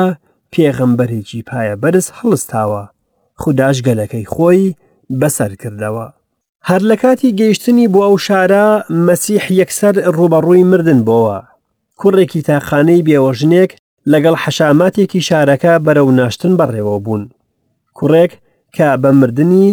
پێغمبەرێکی 0.55 1.41
پایە 1.49 1.75
بەرز 1.83 2.07
هەڵستاوە 2.19 2.83
خودداش 3.43 3.77
گەلەکەی 3.87 4.29
خۆی 4.35 4.63
بەسەر 5.21 5.53
کردەوە 5.63 6.07
هەر 6.71 6.81
لە 6.91 6.97
کاتی 7.03 7.31
گەیشتنی 7.41 7.87
بۆ 7.93 8.01
ئەو 8.07 8.15
شارە 8.27 8.67
مەسیح 9.07 9.45
یەکسەر 9.61 9.95
ڕوبەڕووی 10.17 10.65
مردن 10.71 11.01
بۆەوە 11.07 11.39
کوڕێکی 12.01 12.41
تاخانەی 12.49 13.05
بێوەژنێک 13.07 13.71
لەگەڵ 14.13 14.35
حەشاماتێکی 14.43 15.21
شارەکە 15.29 15.73
بەرەو 15.85 16.09
ناشتن 16.19 16.53
بەڕێوە 16.61 16.97
بوون 17.05 17.25
کوڕێک 17.99 18.33
کە 18.77 18.87
بە 19.03 19.11
مردنی 19.21 19.69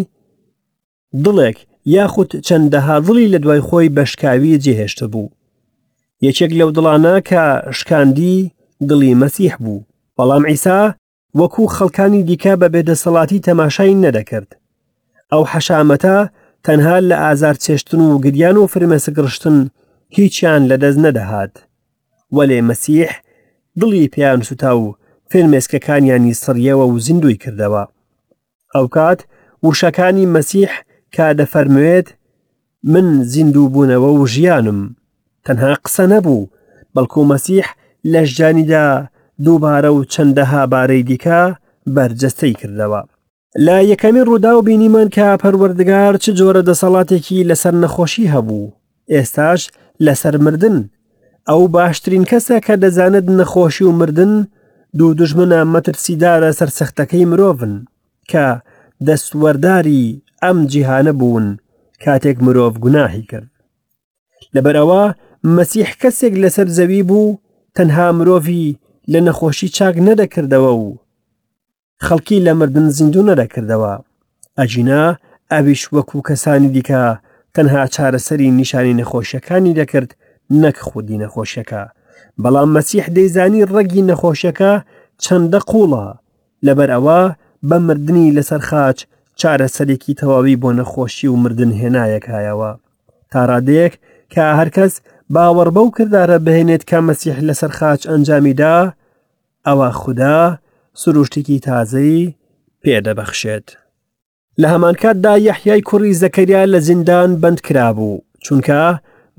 دڵێک 1.23 1.58
یاخود 1.95 2.29
چەندەها 2.47 2.97
دڵی 3.06 3.32
لە 3.34 3.38
دوای 3.43 3.62
خۆی 3.67 3.89
بەشکاوی 3.95 4.60
جێهێشتە 4.63 5.06
بوو 5.12 5.29
یەکێک 6.27 6.51
لەو 6.60 6.69
دڵانە 6.77 7.15
کە 7.29 7.43
شکاندی 7.77 8.51
دڵی 8.89 9.13
مەسیح 9.21 9.53
بوو 9.63 9.86
بەڵام 10.17 10.43
ئیسا 10.51 10.79
وەکوو 11.39 11.71
خەڵکانی 11.75 12.21
دیکە 12.29 12.53
بە 12.62 12.67
بێدەسەڵاتی 12.73 13.43
تەماشای 13.47 13.99
نەدەکرد 14.03 14.49
ئەو 15.32 15.43
حەشامەتە 15.51 16.17
تەنها 16.67 16.95
لە 17.10 17.15
ئازار 17.26 17.56
چێشتن 17.65 18.02
و 18.06 18.19
گریان 18.26 18.58
و 18.58 18.63
فرمەسەگرشتن 18.73 19.56
هیچیان 20.17 20.62
لەدەست 20.71 20.99
نەدەهات 21.06 21.54
وەلێ 22.38 22.60
مەسیح 22.69 23.12
دڵی 23.80 24.12
پێیان 24.13 24.41
سوتا 24.49 24.71
و 24.80 24.86
فرمێسکەکانیانی 25.32 26.34
سڕیەوە 26.43 26.86
و 26.91 26.95
زیندوی 27.06 27.39
کردەوە 27.43 27.84
ئەو 28.76 28.86
کات 28.95 29.19
وشەکانی 29.67 30.30
مەسیح 30.36 30.71
کا 31.15 31.28
دەفەرموێت 31.39 32.08
من 32.93 33.08
زیندوو 33.34 33.71
بوونەوە 33.73 34.10
و 34.19 34.28
ژیانم 34.34 34.80
تەنها 35.45 35.73
قسە 35.86 36.04
نەبوو 36.13 36.49
بەڵکو 36.95 37.19
مەسیح 37.32 37.67
لەشجانیدا 38.12 38.86
دووبارە 39.45 39.89
و 39.95 39.99
چەندەها 40.13 40.60
بارەی 40.73 41.04
دیکە 41.10 41.41
بەرجەستەی 41.95 42.58
کردەوە 42.62 43.02
لە 43.58 43.78
یەکەمی 43.92 44.26
ڕوودا 44.28 44.52
و 44.58 44.62
بینیمان 44.62 45.08
کە 45.16 45.28
پەروەردگار 45.42 46.13
چ 46.24 46.30
جۆرە 46.39 46.62
دەسەڵاتێکی 46.70 47.48
لەسەر 47.50 47.74
نەخۆشی 47.84 48.30
هەبوو 48.34 48.72
ئێستاش 49.13 49.62
لەسەر 50.06 50.36
مردن 50.46 50.78
ئەو 51.50 51.62
باشترین 51.68 52.26
کەسە 52.30 52.56
کە 52.66 52.74
دەزانێت 52.84 53.26
نەخۆشی 53.39 53.82
و 53.84 53.92
مردن 54.00 54.34
دوو 54.98 55.13
دژمنە 55.20 55.60
مەترسیدارە 55.74 56.50
سەرسەختەکەی 56.60 57.30
مرۆڤن 57.32 57.74
کە 58.32 58.46
دەستوەرداری 59.08 60.04
ئەم 60.44 60.58
جیهانە 60.72 61.13
بوون 61.20 61.48
کاتێک 62.04 62.38
مرۆڤ 62.46 62.74
گوناهی 62.84 63.24
کرد 63.32 63.50
لەبەرەوە 64.56 65.04
مەسیح 65.56 65.89
کەسێک 66.02 66.34
لەسەر 66.44 66.68
زەوی 66.78 67.04
بوو 67.10 67.38
تەنها 67.76 68.08
مرۆڤی 68.18 68.68
لە 69.12 69.20
نەخۆشی 69.28 69.68
چاک 69.78 69.96
نەدەکردەوە 70.08 70.72
و 70.82 71.03
خەڵکی 72.06 72.43
لە 72.45 72.53
مردن 72.60 72.88
زیندوو 72.97 73.27
نەرەکردەوە 73.29 73.93
ئەجینا 74.60 75.03
ئەویش 75.51 75.82
وەکو 75.95 76.17
کەسانی 76.29 76.69
دیکە 76.75 77.01
تەنها 77.56 77.84
چارەسەری 77.95 78.51
نیشانی 78.60 78.97
نەخۆشیەکانی 79.01 79.75
دەکرد 79.79 80.10
نەک 80.62 80.77
خودی 80.88 81.19
نەخۆشیەکە 81.23 81.82
بەڵام 82.43 82.69
مەسیح 82.77 83.06
دەیزانی 83.15 83.67
ڕەگی 83.73 84.08
نەخۆشیەکە 84.10 84.73
چەندە 85.23 85.60
قوڵە 85.69 86.08
لەبەر 86.65 86.89
ئەوە 86.95 87.21
بە 87.69 87.77
مردنی 87.88 88.34
لەسەر 88.38 88.62
خاچ 88.69 88.97
چارەسەرێکی 89.41 90.17
تەواوی 90.19 90.60
بۆ 90.62 90.69
نەخۆشی 90.79 91.27
و 91.32 91.36
مردن 91.43 91.71
هێنایەکایەوە 91.82 92.71
تاڕادەیەک 93.32 93.93
کە 94.34 94.43
هەرکەس 94.60 94.93
باوەڕ 95.34 95.69
بەو 95.75 95.88
کردارە 95.95 96.38
بهێنێت 96.45 96.84
کە 96.89 96.97
مەسیح 97.10 97.38
لەسەر 97.47 97.71
خاچ 97.77 98.01
ئەنجامیدا 98.12 98.75
ئەوە 99.67 99.89
خوددا 100.01 100.39
سروشتێکی 101.01 101.60
تازەی 101.67 102.34
پێدەبەخشێت. 102.84 103.67
لە 104.62 104.67
هەمان 104.73 104.95
کاتدا 105.01 105.34
یەحیای 105.49 105.82
کوڕی 105.89 106.17
زەکەریا 106.23 106.63
لە 106.73 106.79
زیندان 106.88 107.29
بند 107.41 107.60
کرابوو 107.67 108.21
چونکە 108.45 108.82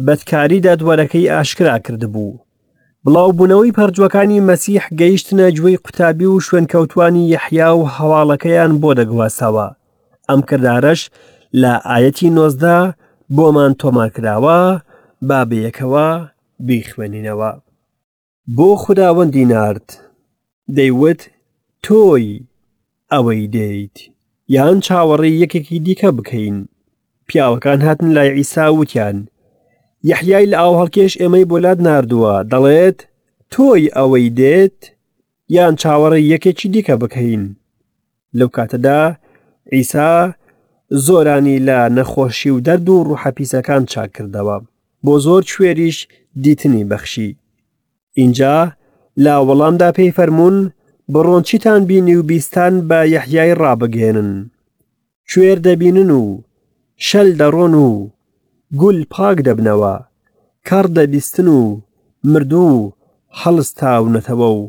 بەدکاریدا 0.07 0.75
دووەرەکەی 0.81 1.31
ئاشکرا 1.33 1.77
کردبوو. 1.85 2.39
بڵاوبوونەوەی 3.05 3.75
پەرجوەکانی 3.79 4.45
مەسیح 4.49 4.85
گەیشتنە 5.01 5.47
جوێی 5.57 5.79
قوتابی 5.85 6.27
و 6.31 6.41
شوێنکەوتانی 6.47 7.29
یەحیا 7.35 7.69
و 7.77 7.91
هەواڵەکەیان 7.97 8.73
بۆ 8.81 8.91
دەگواسەوە. 8.99 9.69
ئەم 10.29 10.41
کردارەش 10.49 11.01
لە 11.63 11.73
ئاەتی 11.91 12.29
نۆزدا 12.37 12.81
بۆمان 13.37 13.73
تۆماکراوە 13.81 14.61
بابەیەکەوە 15.29 16.09
بیخوێنینەوە. 16.67 17.53
بۆ 18.57 18.69
خداوەندی 18.85 19.45
نارد 19.53 19.87
دەیوت 20.77 21.21
تۆی 21.85 22.27
ئەوەی 23.13 23.45
دێیت 23.55 23.97
یان 24.55 24.77
چاوەڕێ 24.87 25.31
یەکێکی 25.43 25.79
دیکە 25.87 26.11
بکەین 26.19 26.57
پیاوەکان 27.29 27.81
هاتن 27.87 28.09
لای 28.17 28.31
ئیساوتیان 28.39 29.17
یحیای 30.11 30.47
لە 30.53 30.57
ئاو 30.61 30.75
هەڵکێش 30.81 31.13
ئێمەی 31.21 31.49
بۆلات 31.51 31.79
نردووە 31.87 32.35
دەڵێت 32.53 32.99
تۆی 33.53 33.85
ئەوەی 33.97 34.29
دێت 34.39 34.79
یان 35.57 35.75
چاوەڕێ 35.83 36.21
یەکێکی 36.33 36.69
دیکە 36.75 36.95
بکەین 37.03 37.45
لەو 38.39 38.49
کاتەدا 38.57 39.03
ئیسا 39.75 40.13
زۆرانی 41.07 41.59
لە 41.69 41.79
نەخۆشی 41.97 42.51
و 42.55 42.59
دەرد 42.67 42.87
و 42.95 43.05
ڕوحەپیسەکان 43.09 43.83
چاکردەوە 43.93 44.57
بۆ 45.05 45.15
زۆر 45.25 45.43
کوێریش 45.53 45.99
دیتنی 46.45 46.85
بەخشی 46.91 47.29
اینجا 48.21 48.57
لا 49.25 49.37
وەڵامدا 49.49 49.89
پێی 49.97 50.13
فەرمونون 50.17 50.59
بڕۆنچیتان 51.13 51.85
بینی 51.89 52.15
و 52.19 52.23
بیستان 52.31 52.75
بە 52.89 53.01
یەحیای 53.15 53.53
ڕابگەێنن 53.61 54.31
شوێر 55.31 55.59
دەبینن 55.67 56.11
و 56.21 56.23
شەل 57.09 57.29
دەڕۆن 57.41 57.75
و 57.87 57.89
گول 58.81 58.99
پاک 59.15 59.37
دەبنەوە 59.47 59.95
کار 60.69 60.87
دەبیستن 60.97 61.49
و 61.57 61.61
مردوو 62.33 62.93
هەڵستاونەتەوە 63.43 64.49
و 64.57 64.61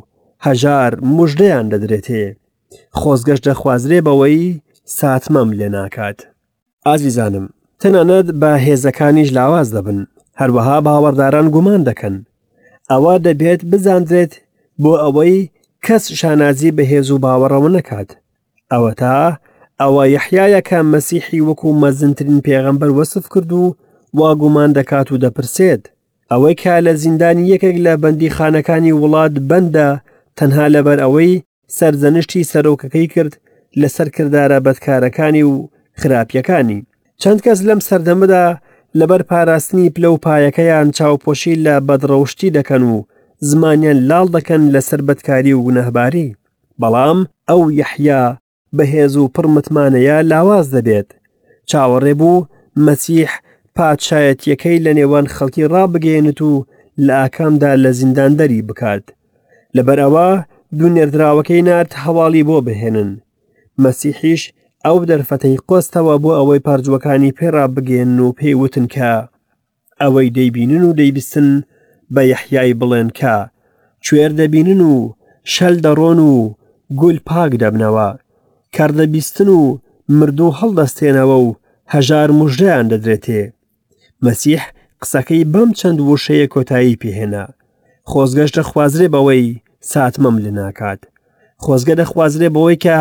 هەژار 0.46 0.92
مژدەیان 1.18 1.66
دەدرێتێ 1.74 2.24
خۆزگەشت 3.00 3.44
دەخوازرێ 3.50 4.00
بەوەی 4.06 4.58
ساتمەم 4.98 5.50
لێ 5.60 5.70
ناکات 5.76 6.20
ئازیزانم 6.88 7.46
تەنانەت 7.82 8.28
بە 8.42 8.52
هێزەکانیش 8.66 9.30
لاواز 9.38 9.68
دەبن 9.76 10.00
هەروەها 10.40 10.78
باوەڕداران 10.86 11.48
گومان 11.56 11.82
دەکەن 11.90 12.16
ئەوە 12.92 13.14
دەبێت 13.26 13.62
بزاندرێت 13.72 14.34
بۆ 14.82 14.94
ئەوەی 15.04 15.38
کەس 15.88 16.06
شانازی 16.20 16.72
بە 16.78 16.84
هێز 16.92 17.08
و 17.12 17.18
باوەڕەوە 17.24 17.70
نەکات 17.78 18.10
ئەوە 18.72 18.92
تا 19.00 19.18
ئەوە 19.82 20.04
یحیایەکە 20.16 20.80
مەسیحی 20.94 21.46
وەکو 21.48 21.70
مەزنترین 21.82 22.40
پێغەمبەر 22.46 22.90
وەسف 22.98 23.26
کرد 23.34 23.52
و 23.62 23.66
واگومان 24.20 24.70
دەکات 24.78 25.08
و 25.10 25.20
دەپرسێت 25.24 25.84
ئەوەی 26.32 26.56
کا 26.62 26.76
لە 26.86 26.94
زیندانی 27.04 27.50
یەکێک 27.54 27.78
لە 27.86 27.94
بەندی 28.04 28.34
خانەکانی 28.36 28.96
وڵات 29.02 29.34
بەندە 29.50 29.90
تەنها 30.38 30.66
لەبەر 30.76 30.98
ئەوەی 31.04 31.44
سەرزەنشتی 31.78 32.48
سەرۆکەکەی 32.52 33.08
کرد 33.14 33.34
لەسەر 33.82 34.08
کردارە 34.16 34.58
بەدکارەکانی 34.66 35.44
و 35.50 35.54
خراپیەکانی 36.02 36.80
چەند 37.22 37.40
کەس 37.46 37.60
لەم 37.68 37.80
سەردەمەدا 37.88 38.46
لەبەر 39.00 39.22
پاراستنی 39.30 39.94
پلە 39.96 40.10
و 40.14 40.18
پایەکەیان 40.26 40.88
چاوپۆشی 40.98 41.54
لە 41.66 41.74
بەدڕەوشتی 41.88 42.54
دەکەن 42.58 42.84
و 42.92 42.98
زمانیان 43.52 43.98
لاڵ 44.10 44.28
دەکەن 44.38 44.62
لە 44.74 44.80
سربەتکاری 44.90 45.54
و 45.54 45.60
گونەهباری 45.66 46.28
بەڵام 46.82 47.20
ئەو 47.50 47.62
یحیا 47.82 48.24
بەهێز 48.78 49.14
و 49.18 49.32
پڕمتمانەیە 49.36 50.18
لاواز 50.32 50.68
دەبێت 50.76 51.10
چاوەڕێ 51.70 52.14
بوو 52.20 52.46
مەسیح 52.86 53.32
پادشایەتیەکەی 53.76 54.84
لە 54.86 54.92
نێوان 54.98 55.26
خەڵکی 55.36 55.70
ڕابگەێنێت 55.74 56.40
و 56.42 56.54
لە 57.06 57.14
ئاکامدا 57.22 57.72
لە 57.84 57.90
زیندان 58.00 58.32
دەری 58.40 58.66
بکات 58.70 59.04
لەبەرەوە 59.76 60.28
دوو 60.78 60.90
نێردراوەکەی 60.96 61.66
نرد 61.70 61.92
هەواڵی 62.04 62.48
بۆ 62.50 62.58
بهێنن 62.68 63.12
مەسیحیش 63.84 64.42
ئەو 64.86 64.98
دەرفەتەی 65.10 65.58
قۆستەوە 65.68 66.16
بۆ 66.24 66.30
ئەوەی 66.38 66.64
پارجوەکانی 66.68 67.36
پێڕا 67.38 67.66
بگێن 67.76 68.12
و 68.20 68.36
پێیوتن 68.40 68.86
کە 68.94 69.12
ئەوەی 70.02 70.34
دەیبینن 70.36 70.84
و 70.86 70.96
دەیبیستن 71.00 71.48
بە 72.14 72.22
یەحیای 72.32 72.74
بڵێن 72.80 73.10
کە 73.20 73.36
کوێر 74.06 74.32
دەبینن 74.40 74.82
و 74.92 74.94
شەل 75.54 75.76
دەڕۆن 75.86 76.20
و 76.32 76.32
گول 77.00 77.18
پاک 77.30 77.52
دەبنەوە 77.64 78.10
کاردەبیستن 78.76 79.48
و 79.58 79.60
مردوو 80.18 80.56
هەڵدەستێنەوە 80.60 81.38
و 81.46 81.48
هەژار 81.94 82.30
مژدەیان 82.40 82.86
دەدرێتێ 82.92 83.42
مەسیح 84.26 84.64
قسەکەی 85.02 85.44
بەم 85.54 85.70
چەند 85.80 86.00
وشەیە 86.12 86.48
کۆتایی 86.54 87.00
پێهێنا 87.02 87.46
خۆزگەش 88.12 88.50
دەخوازرێ 88.58 89.08
بەوەی 89.14 89.46
ساتمەم 89.92 90.36
لناکات 90.46 91.00
خۆزگە 91.64 91.96
دەخوازرێ 92.02 92.50
بەوەی 92.56 92.78
کە 92.86 92.98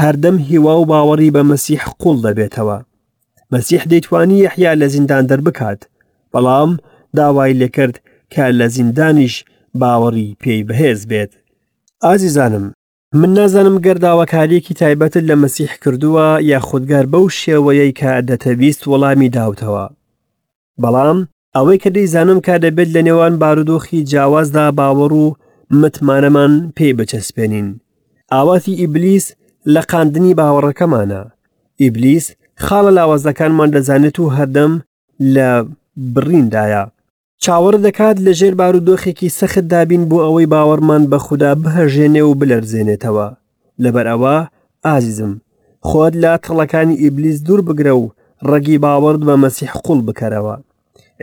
هەردەم 0.00 0.36
هیوا 0.48 0.74
و 0.78 0.84
باوەڕی 0.90 1.34
بە 1.34 1.42
مەسیح 1.50 1.82
قوڵ 2.00 2.16
دەبێتەوە 2.26 2.78
مەسیح 3.52 3.82
دەیتوانی 3.90 4.38
یەحیا 4.44 4.72
لە 4.80 4.86
زیندان 4.94 5.24
دەربکات 5.30 5.80
بەڵام 6.32 6.70
داوای 7.18 7.58
لێکرد 7.60 7.96
کە 8.34 8.44
لە 8.58 8.66
زیندانیش 8.76 9.34
باوەڕی 9.80 10.36
پێی 10.42 10.62
بەهێز 10.68 11.00
بێت 11.10 11.32
ئازیزانم 12.04 12.66
من 13.20 13.30
نازانم 13.38 13.76
گەرداوەکاریەکی 13.86 14.74
تایبەتت 14.80 15.24
لە 15.30 15.34
مەسیح 15.42 15.72
کردووە 15.82 16.28
یا 16.50 16.58
خودگار 16.68 17.04
بەو 17.12 17.26
شێوەیەی 17.40 17.92
کە 18.00 18.10
دەتەویست 18.28 18.82
وەڵامی 18.90 19.28
داوتەوە 19.36 19.86
بەڵام 20.82 21.18
ئەوەی 21.56 21.78
کە 21.82 21.90
دەیزانم 21.96 22.38
کا 22.46 22.56
دەبێت 22.64 22.88
لە 22.96 23.00
نێوان 23.08 23.34
بارودۆخی 23.42 24.04
جیاوازدا 24.10 24.66
باوەڕ 24.78 25.12
و 25.22 25.26
متمانەمان 25.80 26.52
پێی 26.76 26.96
بچەسپێنین 26.98 27.68
ئاواتی 28.34 28.74
ئیبلیس 28.80 29.26
لە 29.74 29.82
قاندنی 29.90 30.36
باوەڕەکەمانە 30.40 31.22
ئیبلیس 31.82 32.26
خاڵە 32.64 32.90
لاوازەکانمان 32.98 33.68
دەزانێت 33.74 34.16
و 34.20 34.26
هەردەم 34.36 34.72
لە 35.34 35.48
بڕیندایە 36.14 36.84
چاوەڕ 37.44 37.76
دەکات 37.86 38.16
لە 38.26 38.32
ژێر 38.38 38.54
بارودۆخێکی 38.60 39.34
سەخت 39.38 39.64
دابین 39.72 40.02
بۆ 40.10 40.16
ئەوەی 40.24 40.50
باوەڕمان 40.52 41.02
بە 41.10 41.18
خوددا 41.24 41.52
بهەژێنێ 41.62 42.22
و 42.28 42.32
بلەرزێنێتەوە 42.40 43.26
لەبەر 43.82 44.06
ئەوە 44.12 44.36
ئازیزم 44.86 45.32
خۆت 45.88 46.14
لا 46.22 46.34
تەڵەکانی 46.44 46.98
ئیبلیس 47.02 47.38
دوور 47.46 47.60
بگرە 47.68 47.94
و 48.00 48.04
ڕەگی 48.50 48.78
باوەرد 48.84 49.22
بە 49.28 49.34
مەسیح 49.44 49.70
قوڵ 49.84 50.00
بکەرەوە 50.08 50.56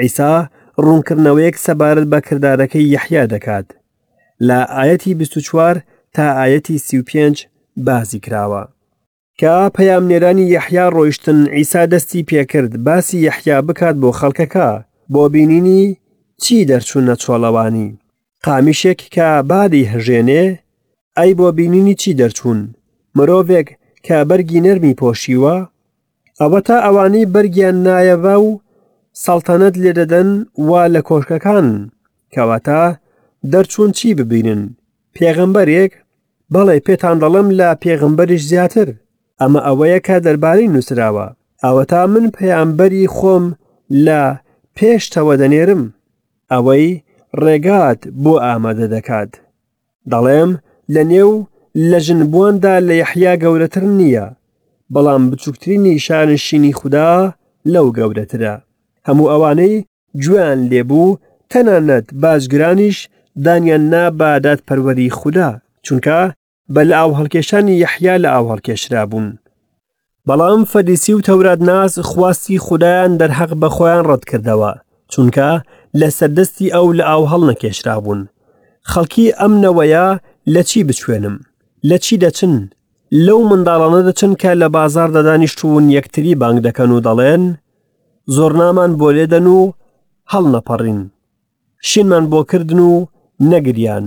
ئیسا 0.01 0.33
ڕوونکردنەوەیەک 0.83 1.55
سەبارەت 1.65 2.07
بە 2.11 2.19
کردارەکەی 2.27 2.89
یەحیا 2.95 3.23
دەکات 3.33 3.67
لە 4.47 4.59
ئاەتی 4.75 5.11
24 5.13 5.81
تا 6.15 6.25
ئاەتی 6.37 6.77
سی5 6.87 7.35
بازی 7.87 8.19
کراوە 8.25 8.63
کە 9.39 9.53
پەیامنێرانی 9.75 10.49
یەحیا 10.55 10.85
ڕۆیشتن 10.95 11.39
ئیسا 11.57 11.81
دەستی 11.91 12.21
پێکرد 12.29 12.71
باسی 12.87 13.17
یەحیا 13.29 13.59
بکات 13.67 13.95
بۆ 14.01 14.09
خەڵکەکە 14.19 14.69
بۆ 15.13 15.23
بینینی 15.33 15.83
چی 16.43 16.55
دەرچوونە 16.71 17.13
چۆڵەوانی 17.23 17.87
قامیشێک 18.45 18.99
کە 19.15 19.27
بادی 19.49 19.89
هەژێنێ 19.93 20.43
ئەی 21.17 21.31
بۆ 21.37 21.47
بینینی 21.57 21.95
چی 22.01 22.11
دەرچوون 22.19 22.59
مرۆڤێک 23.17 23.67
کە 24.05 24.17
بەرگی 24.29 24.63
نەرمی 24.65 24.97
پۆشیوە 24.99 25.55
ئەوە 26.41 26.59
تا 26.67 26.77
ئەوانەی 26.85 27.29
بەرگیان 27.33 27.77
نایەوە 27.85 28.35
و 28.45 28.49
ساڵتەنەت 29.23 29.75
لێدەدەن 29.83 30.29
وا 30.69 30.83
لە 30.93 31.01
کۆشکەکان 31.09 31.67
کەواتە 32.33 32.81
دەرچوون 33.53 33.91
چی 33.97 34.09
ببینن 34.19 34.61
پێغمبەرێک 35.15 35.93
بەڵێ 36.53 36.77
پێتان 36.85 37.17
دەڵم 37.23 37.47
لە 37.59 37.67
پێغمبەریش 37.83 38.43
زیاتر 38.51 38.87
ئەمە 39.41 39.59
ئەوەیە 39.67 39.99
کە 40.07 40.15
دەربارەی 40.25 40.71
نووسراوە 40.73 41.27
ئەوە 41.63 41.83
تا 41.91 42.01
من 42.13 42.25
پەیامبەری 42.35 43.11
خۆم 43.15 43.45
لە 44.05 44.21
پێشتەوە 44.77 45.33
دەنێرم 45.41 45.83
ئەوەی 46.51 46.85
ڕێگات 47.43 48.01
بۆ 48.23 48.33
ئامادە 48.45 48.87
دەکات 48.95 49.31
دەڵێم 50.11 50.51
لە 50.93 51.01
نێو 51.11 51.31
لە 51.89 51.99
ژنبواندا 52.05 52.75
لە 52.87 52.93
یەحیا 53.01 53.33
گەورەتر 53.43 53.83
نییە 53.99 54.27
بەڵام 54.93 55.23
بچووکترینی 55.31 56.01
شانشینی 56.05 56.73
خوددا 56.79 57.11
لەو 57.73 57.87
گەورەترە 57.97 58.55
هەموو 59.07 59.31
ئەوانەی 59.31 59.83
گویان 60.23 60.59
لێبوو 60.71 61.17
تەنانەت 61.51 62.07
باشگرانیش 62.21 62.97
دانیان 63.45 63.83
نابادات 63.93 64.59
پەروەری 64.67 65.09
خوددا 65.19 65.49
چونکە 65.87 66.19
بە 66.73 66.81
لە 66.89 66.95
ئاو 66.99 67.11
هەڵکێشانی 67.19 67.79
یەحیا 67.83 68.15
لە 68.23 68.29
ئاو 68.33 68.45
هەڵکێشرا 68.51 69.03
بوون 69.11 69.27
بەڵام 70.27 70.61
فەدیسی 70.71 71.13
و 71.15 71.21
تەورات 71.27 71.59
ناز 71.71 71.93
خواستی 72.09 72.57
خوددایان 72.65 73.11
دەرحەق 73.21 73.51
بە 73.61 73.67
خۆیان 73.75 74.03
ڕەت 74.09 74.23
کردەوە 74.31 74.71
چونکە 75.13 75.49
لە 75.99 76.09
سەردەستی 76.19 76.73
ئەو 76.75 76.87
لە 76.97 77.03
ئاو 77.09 77.23
هەڵ 77.31 77.41
نەکێشرابوون 77.51 78.21
خەڵکی 78.91 79.35
ئەمنەوەیە 79.39 80.05
لە 80.53 80.61
چی 80.69 80.79
بچێنم 80.87 81.35
لە 81.89 81.97
چی 82.05 82.15
دەچن 82.23 82.55
لەو 83.25 83.39
منداڵانە 83.51 84.01
دەچن 84.07 84.31
کە 84.41 84.51
لە 84.61 84.67
بازار 84.75 85.09
دەدانیشتون 85.17 85.83
یەکتری 85.97 86.33
بانگ 86.41 86.59
دەکەن 86.67 86.89
و 86.97 87.03
دەڵێن 87.07 87.43
زۆرنامان 88.35 88.91
بۆ 88.99 89.07
لێدەن 89.17 89.45
و 89.55 89.59
هەڵ 90.33 90.45
نەپەڕین 90.55 91.01
شینمان 91.89 92.25
بۆ 92.31 92.39
کردن 92.51 92.79
و 92.89 92.93
نەگریان 93.51 94.05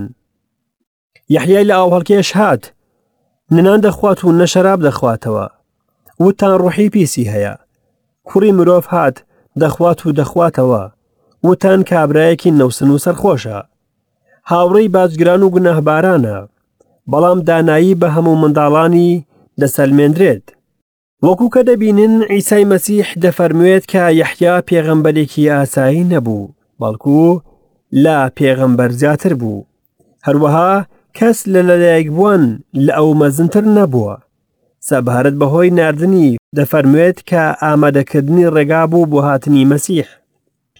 یحیای 1.34 1.68
لە 1.70 1.74
ئاو 1.78 1.90
هەڵکێش 1.94 2.30
هات 2.38 2.62
ننان 3.54 3.80
دەخوات 3.86 4.18
و 4.24 4.32
نەشەراب 4.40 4.80
دەخواتەوە 4.88 5.46
وتان 6.24 6.52
ڕوحی 6.62 6.88
پیسی 6.94 7.30
هەیە 7.32 7.54
کوڕی 8.28 8.52
مرۆڤ 8.58 8.84
هات 8.92 9.16
دەخوات 9.62 9.98
و 10.06 10.12
دەخواتەوە 10.18 10.82
وتان 11.48 11.82
کابراایەکی 11.90 12.50
نەوسن 12.60 12.90
و 12.94 12.98
سەرخۆشە 13.04 13.58
هاوڕێی 14.50 14.92
باجگران 14.94 15.42
و 15.42 15.52
گونەهبارانە 15.54 16.38
بەڵام 17.10 17.38
دانایی 17.48 17.98
بە 18.00 18.08
هەموو 18.14 18.40
منداڵانی 18.42 19.10
دەسەلمێندرێت 19.60 20.44
وەکو 21.26 21.46
کە 21.54 21.60
دەبینن 21.68 22.14
ئیسای 22.34 22.64
مەسیح 22.72 23.08
دەفەرموێت 23.24 23.84
کە 23.92 24.02
یەحیا 24.20 24.54
پێغەمبەرێکی 24.68 25.50
ئاسایی 25.54 26.08
نەبوو 26.12 26.50
بەڵکو 26.80 27.22
لا 28.04 28.18
پێغەمبەر 28.36 28.90
زیاتر 29.00 29.32
بوو 29.40 29.66
هەروەها 30.26 30.72
کەس 31.18 31.38
لە 31.52 31.60
لەلایەک 31.68 32.08
بوون 32.16 32.42
لە 32.84 32.92
ئەو 32.98 33.10
مەزنتر 33.20 33.64
نەبووە 33.78 34.14
سەبارەت 34.88 35.36
بەهۆی 35.40 35.74
نردنی 35.78 36.28
دەفەرموێت 36.56 37.18
کە 37.30 37.42
ئامادەکردنی 37.62 38.50
ڕێگا 38.54 38.82
بوو 38.90 39.08
بۆ 39.12 39.18
هاتنی 39.28 39.68
مەسیح 39.72 40.08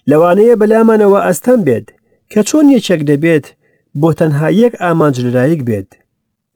لەوانەیە 0.09 0.55
بەلامانەوە 0.61 1.19
ئەستەم 1.27 1.59
بێت 1.67 1.87
کە 2.31 2.41
چۆن 2.49 2.65
یەکێک 2.75 3.01
دەبێت 3.11 3.45
بۆ 4.01 4.09
تەنها 4.19 4.49
یەک 4.63 4.73
ئامانج 4.83 5.15
لەلایەک 5.25 5.61
بێت 5.69 5.89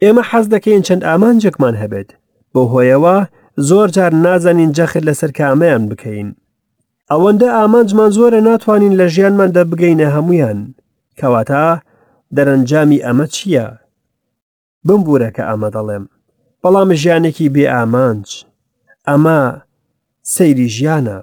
ئێمە 0.03 0.23
حەز 0.29 0.45
دەکەین 0.53 0.81
چەند 0.87 1.05
ئامانجێکمان 1.07 1.75
هەبێت 1.81 2.09
بۆ 2.53 2.61
هۆیەوە 2.71 3.17
زۆر 3.69 3.87
جار 3.95 4.11
نازانین 4.25 4.71
جەخر 4.77 5.01
لەسەر 5.09 5.31
کامەیان 5.37 5.83
بکەین 5.91 6.29
ئەوەندە 7.11 7.47
ئامانجمان 7.57 8.11
زۆرە 8.17 8.39
ناتوانین 8.49 8.93
لە 8.99 9.05
ژیانمان 9.13 9.49
دەبگەینە 9.57 10.07
هەمویان 10.15 10.59
کەواتە 11.19 11.65
دەرەنجامی 12.35 13.03
ئەمە 13.05 13.25
چییە؟ 13.35 13.67
بمبورەکە 14.87 15.43
ئەمە 15.49 15.69
دەڵێم 15.75 16.05
بەڵام 16.61 16.89
ژیانێکی 17.01 17.49
بێ 17.53 17.65
ئامانج 17.75 18.27
ئەمە 19.07 19.39
سەیری 20.33 20.67
ژیانە 20.75 21.19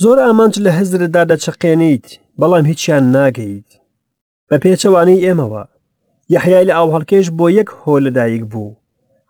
زۆر 0.00 0.18
ئامانج 0.24 0.54
لە 0.64 0.70
هەزردا 0.78 1.22
دەچەقێنیت 1.30 2.06
بەڵام 2.40 2.64
هیچیان 2.70 3.04
ناگەیت 3.16 3.68
بە 4.48 4.56
پێچەوانەی 4.62 5.22
ئێمەوە 5.26 5.64
یحیای 6.34 6.68
لە 6.68 6.72
ئاو 6.76 6.88
هەڵکێش 6.94 7.26
بۆ 7.38 7.46
یەک 7.58 7.68
هۆ 7.80 7.94
لەدایک 8.06 8.42
بوو 8.52 8.76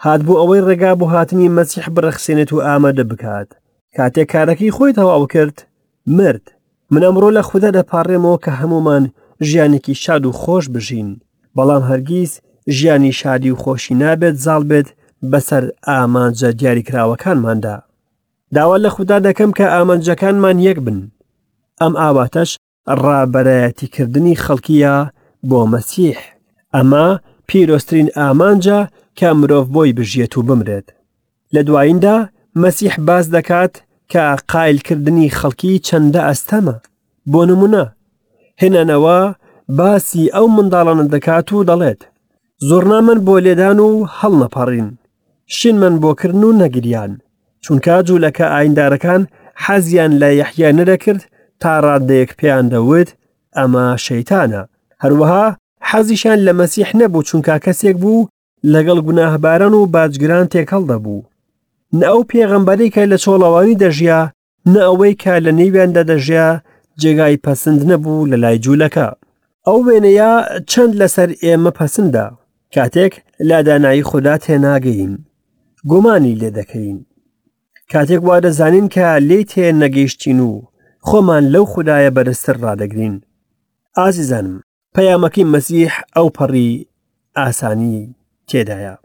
هات 0.05 0.21
بوو 0.27 0.41
ئەوەی 0.41 0.65
ڕێگا 0.69 0.93
بۆ 0.99 1.07
هاتنی 1.15 1.53
مەسیح 1.57 1.87
بڕەخسێنێت 1.95 2.51
و 2.53 2.63
ئامادە 2.67 3.05
بکات 3.11 3.49
کاتێک 3.97 4.29
کارەکەی 4.35 4.75
خۆی 4.77 4.97
تەواو 4.99 5.27
کرد 5.33 5.57
مرد 6.17 6.45
من 6.93 7.03
ئەمڕۆ 7.07 7.29
لە 7.37 7.43
خوددا 7.49 7.71
دەپارڕێمەوە 7.79 8.39
کە 8.45 8.53
هەمومان 8.61 9.05
ژیانێکی 9.49 9.95
شاد 10.05 10.25
و 10.27 10.33
خۆش 10.41 10.65
بژین 10.75 11.09
بەڵام 11.57 11.83
هەرگیز 11.91 12.33
ژیانی 12.77 13.13
شادی 13.21 13.51
و 13.55 13.61
خۆشی 13.63 13.95
نابێت 14.03 14.37
زاڵ 14.45 14.63
بێت 14.71 14.89
بەسەر 15.31 15.65
ئامانجە 15.89 16.49
دیاریکراوەکانماندا 16.61 17.77
داوا 18.55 18.79
لە 18.79 18.87
خوددا 18.89 19.19
دەکەم 19.33 19.51
کە 19.59 19.65
ئامەنجەکانمان 19.75 20.59
یەک 20.69 20.79
بن 20.87 20.99
ئەم 21.83 21.93
ئاواتەش 22.03 22.51
ڕابەتیکردنی 23.03 24.35
خەڵکیە 24.45 24.95
بۆ 25.49 25.61
مەسیح 25.73 26.19
ئەمە 26.75 27.07
پیرۆسترین 27.49 28.09
ئامانجە 28.19 28.79
کە 29.19 29.29
مرۆڤ 29.41 29.67
بۆی 29.75 29.93
بژێت 29.99 30.33
و 30.39 30.43
بمرێت 30.49 30.87
لە 31.55 31.61
دواییندا 31.69 32.17
مەسیح 32.63 32.95
باز 33.09 33.25
دەکات 33.37 33.73
کە 34.13 34.25
قایلکردنی 34.53 35.35
خەڵکی 35.39 35.83
چەندە 35.87 36.23
ئەستەمە 36.29 36.77
بۆ 37.33 37.41
نمونە 37.49 37.85
هێنانەوە 38.63 39.19
باسی 39.79 40.27
ئەو 40.35 40.47
منداڵانە 40.57 41.05
دەکات 41.15 41.47
و 41.53 41.65
دەڵێت 41.71 42.01
زۆرنامەن 42.69 43.19
بۆ 43.27 43.35
لێدان 43.47 43.79
و 43.87 43.91
هەڵ 44.19 44.33
نەپەڕین 44.43 44.89
شین 45.57 45.77
من 45.83 45.95
بۆکردن 46.03 46.43
و 46.45 46.53
نەگریان 46.63 47.13
چونکە 47.67 47.97
جوولەکە 48.07 48.45
ئایندارەکان 48.57 49.23
حەزیان 49.65 50.13
لە 50.23 50.31
یەحیا 50.41 50.71
نەدەکرد 50.79 51.23
تا 51.63 51.71
ڕادەیەک 51.85 52.31
پێیان 52.39 52.67
دەوت 52.75 53.09
ئەمە 53.57 53.87
شەیتانە 54.07 54.63
هەروەها 55.03 55.47
حەزیشان 55.91 56.39
لە 56.47 56.53
مەسیح 56.61 56.89
نەبوو 57.01 57.27
چونکە 57.29 57.55
کەسێک 57.67 57.97
بوو 58.03 58.29
لەگەڵ 58.73 58.99
گوناهباران 59.07 59.75
و 59.75 59.87
باجگران 59.95 60.47
تێکەڵ 60.55 60.83
دەبوو 60.91 61.27
نە 62.01 62.05
ئەو 62.13 62.21
پێغەمبەری 62.31 62.93
کە 62.95 63.03
لە 63.13 63.17
چۆڵەوانی 63.25 63.79
دەژیا 63.83 64.21
نە 64.73 64.81
ئەوەی 64.89 65.15
کە 65.23 65.35
لە 65.45 65.51
نێویاندا 65.59 66.03
دەژیا 66.11 66.49
جێگای 67.01 67.37
پەسەند 67.45 67.81
نەبوو 67.91 68.29
لە 68.31 68.37
لای 68.43 68.59
جوولەکە 68.65 69.09
ئەو 69.67 69.79
وێنەیە 69.87 70.33
چەند 70.71 70.93
لەسەر 71.01 71.29
ئێمە 71.43 71.73
پەسەندا 71.79 72.27
کاتێک 72.75 73.13
لادانایی 73.49 74.07
خوددا 74.09 74.35
تێناگەین 74.45 75.13
گومانی 75.91 76.39
لێ 76.41 76.51
دەکەین 76.59 76.99
کاتێک 77.93 78.23
وا 78.29 78.37
دەزانین 78.45 78.87
کە 78.95 79.07
لێی 79.29 79.45
تێ 79.53 79.67
نەگەیشتین 79.83 80.39
و 80.51 80.53
خۆمان 81.09 81.45
لەو 81.55 81.65
خدایە 81.73 82.11
بەرەستر 82.17 82.57
ڕدەگرین 82.65 83.17
ئازیزانم 83.99 84.57
پەیامەکەی 84.95 85.51
مەسیح 85.55 85.93
ئەو 86.17 86.29
پەڕی 86.37 86.71
ئاسانی 87.39 87.99
تێدایە 88.49 88.97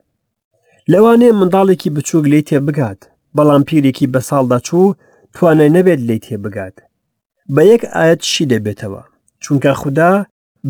لەوانێ 0.92 1.30
منداڵێکی 1.40 1.90
بچووک 1.96 2.26
لێ 2.32 2.42
تێ 2.48 2.60
بگات 2.68 3.02
بەڵام 3.36 3.62
پیرێکی 3.68 4.08
بە 4.14 4.20
ساڵدا 4.30 4.58
چوو 4.68 4.96
توانای 5.36 5.70
نەبێت 5.78 6.02
لێ 6.08 6.18
تێ 6.26 6.36
بگات 6.46 6.76
بە 7.56 7.62
یەک 7.72 7.84
ئاەت 7.96 8.22
شی 8.32 8.46
دەبێتەوە 8.52 9.04
چونکە 9.44 9.72
خوددا 9.82 10.14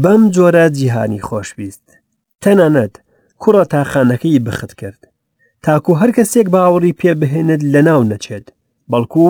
بەم 0.04 0.22
جۆرە 0.36 0.66
جیهانی 0.78 1.24
خۆشویست 1.28 1.86
تەنانەت 2.44 2.96
کوڕە 3.42 3.64
تاخانەکەی 3.72 4.40
بخت 4.46 4.72
کرد 4.82 5.02
تاکو 5.68 5.94
هەر 6.02 6.12
کەسێک 6.18 6.48
باوەڕی 6.54 6.98
پێبهێنت 7.02 7.62
لە 7.74 7.82
ناو 7.88 8.02
نەچێت 8.12 8.46
بەڵکو 8.92 9.28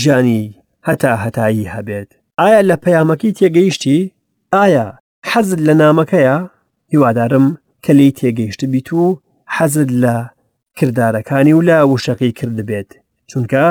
ژیانی 0.00 0.42
هەتا 0.88 1.12
هەتایی 1.24 1.70
هەبێت 1.74 2.08
ئایا 2.40 2.60
لە 2.70 2.76
پەیامەکەی 2.84 3.34
تێگەیشتی 3.38 4.00
ئایا 4.54 4.86
حەزت 5.30 5.60
لە 5.68 5.74
نامەکەیە 5.82 6.36
هیوادارم 6.92 7.46
کە 7.84 7.90
لی 7.98 8.10
تێگەیشت 8.18 8.60
بیت 8.72 8.88
و 8.92 9.04
حەزت 9.56 9.90
لە 10.02 10.16
کردارەکانی 10.78 11.54
و 11.58 11.64
لە 11.68 11.76
وشەکەی 11.92 12.32
کرد 12.38 12.58
بێت 12.68 12.90
چونکە 13.30 13.64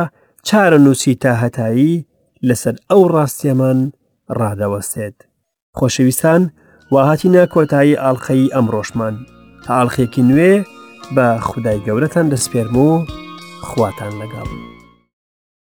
چارە 0.47 0.77
نووسی 0.85 1.15
تا 1.23 1.31
هەتایی 1.43 2.05
لەسەر 2.47 2.75
ئەو 2.89 3.01
ڕاستیەمان 3.13 3.79
ڕادەوەستێت 4.39 5.17
خۆشەویستان 5.77 6.41
واهاتینە 6.93 7.43
کۆتایی 7.53 7.99
ئاڵخەی 8.03 8.51
ئەمڕۆشمان 8.53 9.15
تا 9.63 9.71
ئاڵخێکی 9.77 10.23
نوێ 10.31 10.53
بە 11.15 11.37
خدای 11.41 11.79
گەورەتان 11.85 12.25
دەسپێرم 12.33 12.75
و 12.85 12.87
خواتان 13.69 14.13
لەگەڵ. 14.21 14.49